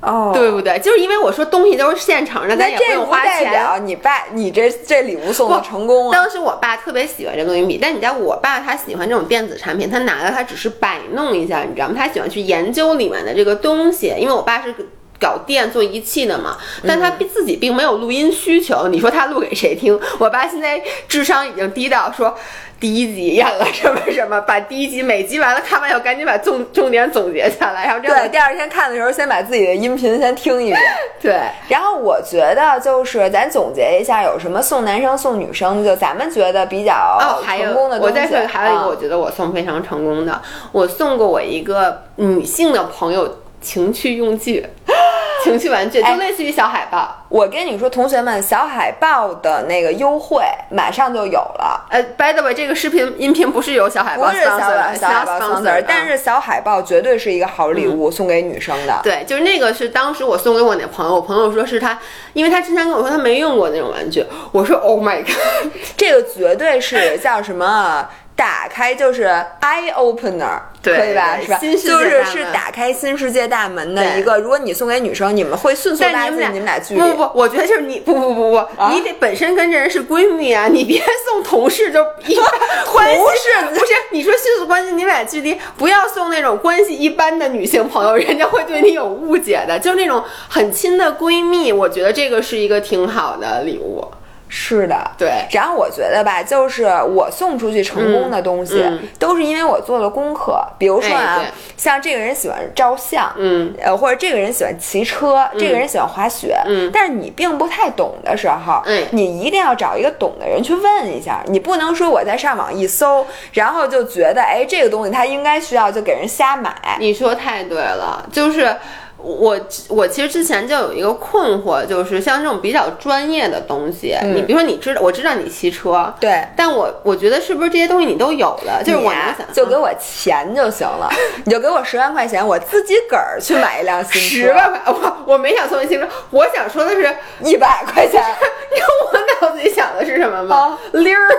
[0.02, 0.80] 哦，对不对？
[0.80, 3.46] 就是因为我说东西都是现成的，咱那也不用花钱。
[3.46, 6.12] 代表你爸你这这礼物送的成功了？
[6.14, 11.96] 当时我爸特别喜欢这录音笔，但你知道我爸他喜欢这种电子产品，他拿了他只是摆弄一下，你知道吗？
[11.98, 14.74] 他喜欢去研究里面的这个东西，因为我爸是。
[15.20, 16.58] 搞电做仪器的嘛，
[16.88, 18.88] 但他自己并没有录音需求。
[18.88, 20.00] 你说他录给谁听？
[20.18, 22.34] 我爸现在智商已经低到说，
[22.80, 30.80] 第一集演了什么什么，把第一集每集完了看完以后，赶紧把重重点总结下来，然后这样对，第二天看的时候，先把自己的音频先听一遍。
[31.22, 38.14] 对然后我觉得就是咱总结一下，有什么送男生送女生，就咱们觉得比较哦，成功的东西。
[38.14, 40.42] 我再说，还有一个，啊我觉得我送非常成功的，
[40.72, 44.66] 我送过我一个女性的朋友情趣用具，
[45.44, 47.16] 情趣玩具，就哎类似于小海报。
[47.30, 51.86] 我跟你说，同学们，小海报的那个优惠马上就有了。
[51.92, 59.00] 呃，by the way，这个视频音频不是有小海报不是小 sponsor 小海报 sponsor，sponsor，嗯但是小海报绝对是一个好礼物，送给女生的。
[59.04, 62.00] 对，就是那个是当时我送给我那朋友，我朋友说是他，
[62.34, 68.10] 因为他之前跟我说他没用过那种玩具，我说 Oh my god，这个绝对是叫什么？
[68.40, 69.26] 打开就是
[69.60, 71.38] eye opener，对可以吧？
[71.42, 71.60] 是吧？
[71.60, 74.38] 就是是打开新世界大门的一个。
[74.38, 77.02] 如果你送给女生，你们会迅速拉近你们俩距离。
[77.02, 82.46] 不不不，我觉得就是你 不不不不，你得本身跟这人是闺蜜啊， 你别送同事就一般
[82.94, 89.78] 关系同事不是你说迅速关系你们俩距离，不要送那种关系一般的女性朋友，人家会对你有误解的。
[89.78, 94.08] 就那种很亲的闺蜜，我觉得这个是一个挺好的礼物。
[94.50, 95.46] 是的，对。
[95.52, 99.00] 然后我觉得吧，就是我送出去成功的东西，嗯。
[99.02, 100.60] 嗯都是因为我做了功课。
[100.78, 106.90] 比如说啊，哎像这个人喜欢照相，嗯，呃，或者这个人喜欢骑车，这个人喜欢滑雪，嗯。
[106.92, 116.74] 但是你并不太懂的时候，嗯你一定要找一个懂的人去问一下，你不能说我在上网一搜，然后就觉得哎这个东西他应该需要，就给人瞎买。
[117.00, 118.76] 你说太对了，就是。
[119.22, 119.60] 我
[119.90, 128.82] 我其实之前就有一个困惑，就是像这种比较专业的东西，嗯你比如说你知道我知道你骑车，对，但我我觉得是不是这些东西你都有了？
[128.84, 129.14] 就是我
[129.54, 131.10] 就给我钱就行了，
[131.46, 138.24] 你就给我十万块钱，我自己个儿去买一辆新车，十万块，我我没想送你新车，我想说的是，一百块钱。
[138.72, 140.80] 你知道我脑子里想的是什么吗啊？
[140.94, 141.30] 铃儿。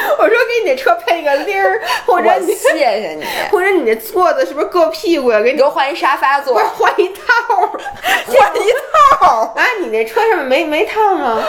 [0.18, 5.40] 我说给你那车配个铃儿， 或者你谢谢你， 或者你那座子是不是硌屁股呀？
[5.40, 7.68] 给你你给我换一沙发坐不是，换一套儿，
[8.26, 8.70] 换一
[9.20, 9.52] 套。
[9.56, 11.42] 啊，你那车上面没没套吗？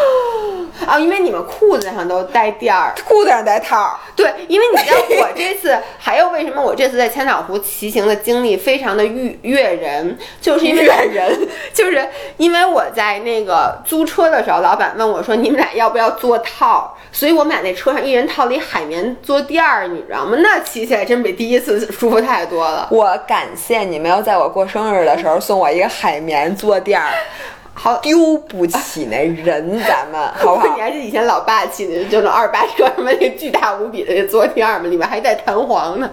[0.87, 2.93] 啊，因为你们裤子上都带垫儿。
[3.05, 20.37] 裤子上带套，对，因为你知道我这次还有为什么我这次在千岛湖骑行的经历非常的悦悦人，就是因为悦人，就是因为我在那个租车的时候，老板问我说你们俩要不要做套，所以我们俩那车上一人套海绵坐垫儿，你知道吗？
[20.41, 22.87] 那骑起来真比第一次舒服太多了。
[22.91, 27.09] 我感谢你没有在我过生日的时候送我一个海绵坐垫儿，
[27.73, 30.81] 好，丢不起那人，咱们 好不好你？
[30.81, 36.09] 还是以前老霸气的，就那二八车什么那个巨大无比的那坐垫儿嘛，里面还带弹簧呢。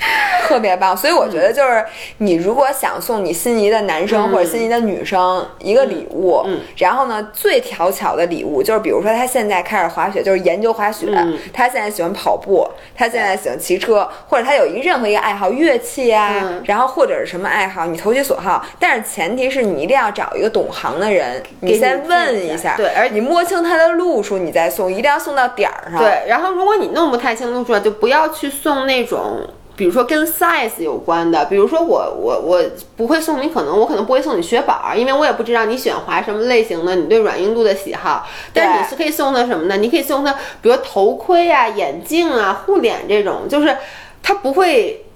[0.48, 1.84] 特别棒，所以我觉得就是
[2.18, 6.58] 你如果想送你心仪的男生嗯或者心仪的女生一个礼物，嗯。
[6.76, 11.38] 然后呢，最讨巧的礼物就是比如说他现在开始滑雪，就是研究滑雪，嗯。
[11.52, 16.62] 他现在喜欢跑步，他现在喜欢骑车，或者他有一任何一个爱好，乐器啊，嗯。
[16.64, 26.00] 然后或者是什么爱好，你投其所好，但是前提是你一定要找一个懂行的人，你先问一下，对而你摸清他的路数，你再送，一定要送到点儿上。
[26.00, 29.46] 对，然后如果你弄不太清路数，就不要去送那种。
[29.80, 32.62] 比如说跟 size 有关的，比如说我我我
[32.98, 38.26] 不会送你，可能我可能不会送你雪板儿，因为我也不知道你喜欢滑什么类型的，你对软硬度的喜好。
[38.52, 39.78] 但是你是可以送他什么呢？
[39.78, 43.74] 你可以送他，比如头盔啊、眼镜啊、护脸这种，就是
[44.22, 45.06] 它不会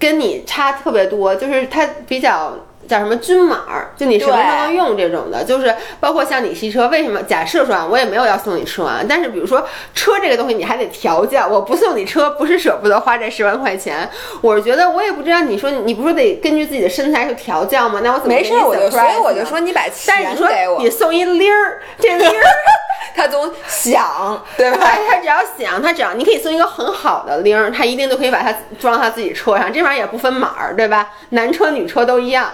[0.00, 2.56] 跟你差特别多，就是它比较。
[2.88, 3.90] 叫什么均码儿？
[3.96, 7.22] 就你什么都能用这种的，就是包括像你骑车，为什么？
[7.22, 11.46] 假设说啊，我也没有要送你车啊，但是比如说车这个东西，你还得调教。
[11.46, 14.08] 我不送你车，不是舍不得花这十万块钱，
[14.40, 15.40] 我是觉得我也不知道。
[15.42, 18.00] 你说你不是得根据自己的身材去调教吗？
[18.02, 22.42] 那我怎么没事儿，我就所以我就说你把但是你说钱给我你，送一铃儿，这铃儿。
[23.16, 24.78] 他总想， 对吧？
[24.78, 31.10] 对，他只要想，他只要你可以送一个很好的铃儿，他一定就可以把它装他自己车上，这玩意儿也不分码儿，对吧？
[31.30, 32.50] 男车女车都一样。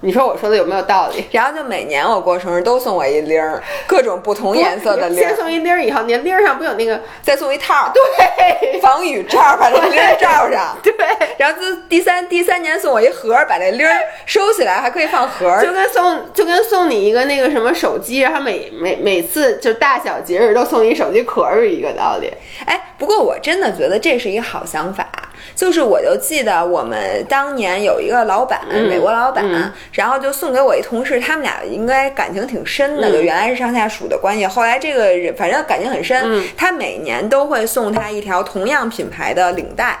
[0.00, 1.24] 你说我说的有没有道理？
[1.30, 7.00] 然后就每年我过生日都送我一铃儿，各种不同颜色的铃儿，先送一铃儿以后，你的铃儿上不有那个？
[7.22, 10.76] 再送一套儿对防雨罩，把这铃儿罩上。
[10.82, 10.92] 对。
[11.38, 15.72] 然后就第三第三年送我一盒儿，把这铃儿收起来，还可以放盒儿就。
[15.72, 22.32] 跟送就跟送你一个那个什么手机，然后每每每次就大小节日都送你手机壳儿是一个道理。
[22.66, 25.08] 哎，不过我真的觉得这是一个好想法。
[25.54, 34.46] 就是我就记得我们当年有一个老板，嗯美国老板，嗯然后就送给我一同事，他们俩应该感情挺深的，嗯就原来是上下属的关系。
[34.46, 39.98] 后来这个人反正感情很深，嗯他每年都会送他一条同样品牌的领带。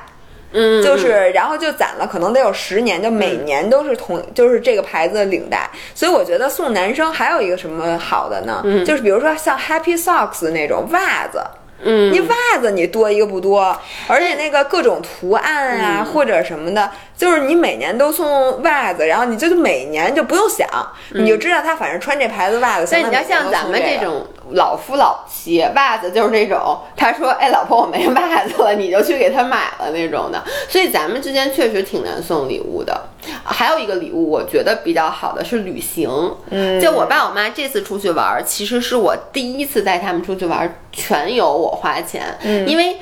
[0.56, 5.68] 嗯，就是，然后就攒了，可能得有十年，就每年都是同，就是这个牌子的领带。
[5.96, 8.62] 所以我觉得送男生还有一个什么好的呢？
[8.64, 11.42] 嗯就是比如说像 Happy Socks 那种袜子，
[11.84, 13.78] 嗯，你袜子你多一个不多，
[14.08, 16.04] 而且那个各种图案啊、嗯。
[16.04, 20.66] 或者什么的，就是你每年都送袜子，然后你就每年就不用想，
[21.12, 22.86] 你就知道他反正穿这牌子袜子。
[22.86, 30.42] 所以你要像咱们这种老夫老妻，袜子就是那种， 他说：“哎，老婆，我没袜子了，你就去给他买了那种的。
[30.68, 33.08] ”所以咱们之间确实挺难送礼物的。
[33.42, 36.10] 还有一个礼物，我觉得比较好的是旅行。
[36.50, 42.96] 嗯就我爸我妈这次出去玩儿，其实是我第一次带他们出去玩儿，全由我花钱，嗯因为。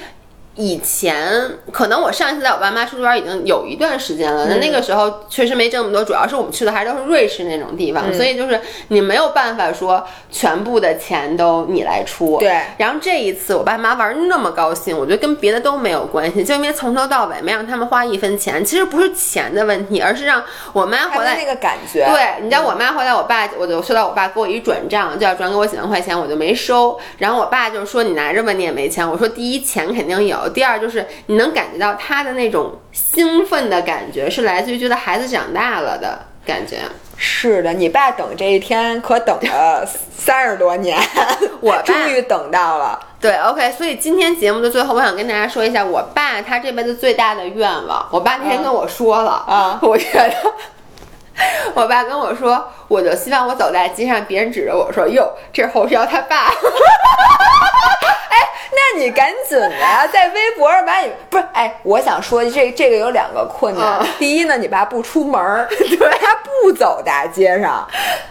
[0.55, 12.39] 以前可能我上一次在我爸妈出去玩已经有一段时间了，那、那个时候确实没挣那么多，主要是我们去的还都是瑞士那种地方，所以就是你没有办法说全部的钱都你来出。
[12.39, 20.43] 对然后这一次我爸妈玩那么高兴，我觉得跟别的都没有关系，就因为从头到尾没让他们花一分钱，其实不是钱的问题，而是让
[20.75, 22.05] 我妈回来那个感觉。
[22.13, 26.99] 对，你知道我妈回来，我爸我就收到我爸给我一转账，就要转给我几万块钱，我就没收。
[27.17, 29.09] 然后我爸就说你拿着吧，你也没钱。
[29.09, 36.79] 我说第一钱肯定有，第二就是你能感觉到他的那种兴奋的感觉，是来自于觉得孩子长大了的感觉。
[37.17, 39.87] 是的，你爸等这一天可等了
[40.17, 40.99] 三十多年，
[41.61, 42.99] 我 终于等到了。
[43.21, 50.35] 对，OK，所以今天节目的最后，我想跟大家说一下，我爸他这辈子最大的愿望，我爸那天跟我说了啊我觉得。
[51.75, 56.51] 我爸跟我说，我就希望我走在街上，别人指着我说：“哟，这是侯世瑶他爸。
[58.71, 63.99] ”那你赶紧的呀，在微博上把你不是哎，我想说这这个有两个困难。
[64.01, 67.87] 嗯第一呢，你爸不出门儿， 对，他不走大街上，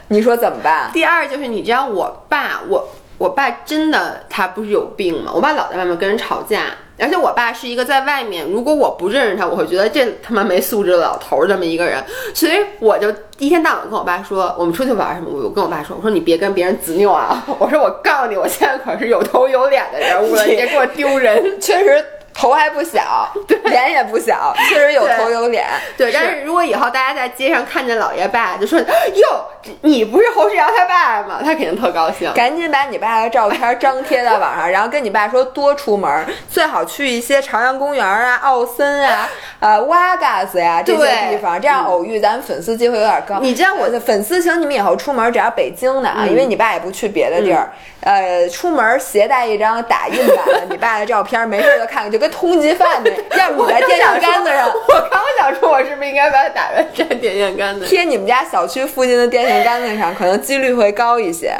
[0.07, 0.89] 你说怎么办？
[0.93, 2.87] 第二就是你知道我爸，我
[3.17, 5.31] 我爸真的他不是有病吗？
[5.33, 6.63] 我爸老在外面跟人吵架，
[7.01, 12.01] 而且我爸是一个在外面，如果我不认识他，我会觉得这他妈没素质的老头儿这么一个人，
[12.33, 21.41] 所以我就一天到晚跟我爸说，我们出去玩什么，我跟我爸说，我说你别跟别人执拗啊，我说我告诉你，我现在可是有头有脸的人物了，你别给我丢人。
[21.59, 23.29] 确实头还不小，
[23.65, 25.65] 脸也不小，确实有头有脸。
[25.97, 29.45] 对，但是如果以后大家在街上看见老爷爸，就说哟，
[29.81, 31.39] 你不是侯世瑶他爸吗？
[31.43, 32.31] 他肯定特高兴。
[32.33, 39.29] 赶紧把你爸的照片张贴在网上，然后跟你爸说多出门，最好去一些朝阳公园啊、奥森啊、
[39.59, 43.39] 呃、瓦嘎斯呀这些地方，这样偶遇咱们粉丝机会有点高。
[43.41, 47.69] 你知道我的粉丝，请你们以后出门只要北京的啊，因为你爸也不去别的地儿，
[48.01, 53.11] 呃，出门携带一张打印版的你爸的照片，没事就看看，就跟通缉犯那。
[53.37, 61.53] 要不你在电线杆子上，我刚想说，我是不是应该把它打在在电线杆子贴你们家小区附近的电线杆子上，可能几率会高一些。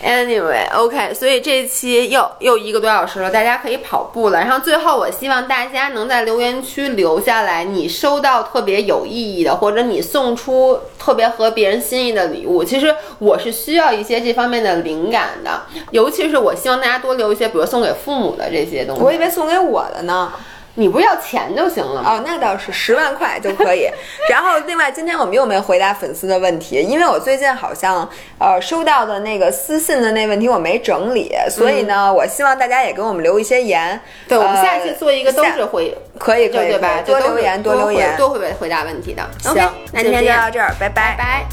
[0.00, 4.38] Anyway，OK，、所以这一期又又一个多小时了，大家可以跑步了。
[4.38, 12.62] 然后最后，我希望大家能在留言区留下来你收到特别有意义的，或者你送出特别合别人心意的礼物。
[12.62, 19.02] 其实我是需要一些这方面的灵感的，尤其是我希望大家多留一些，比如送给父母的这些东西。
[19.02, 20.32] 我以为送给我的呢。
[20.78, 23.88] 你不要钱就行了哦，那倒是十万块就可以。
[24.30, 28.08] 然后另外，今天我们又没回答粉丝的问题，因为我最近好像
[28.38, 34.00] 呃收到的那个私信的那问题我没整理，所以呢，我希望大家也给我们留一些言。
[34.28, 37.02] 对，我们下一期做一个都是回，可以可以吧？
[37.04, 39.28] 多留言，多留言，多回,回答问题的。
[39.40, 39.56] 行
[39.92, 41.44] 那今天就到这儿，拜拜拜。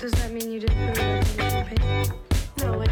[0.00, 1.06] Does that mean you didn't hurt?
[2.64, 2.82] No,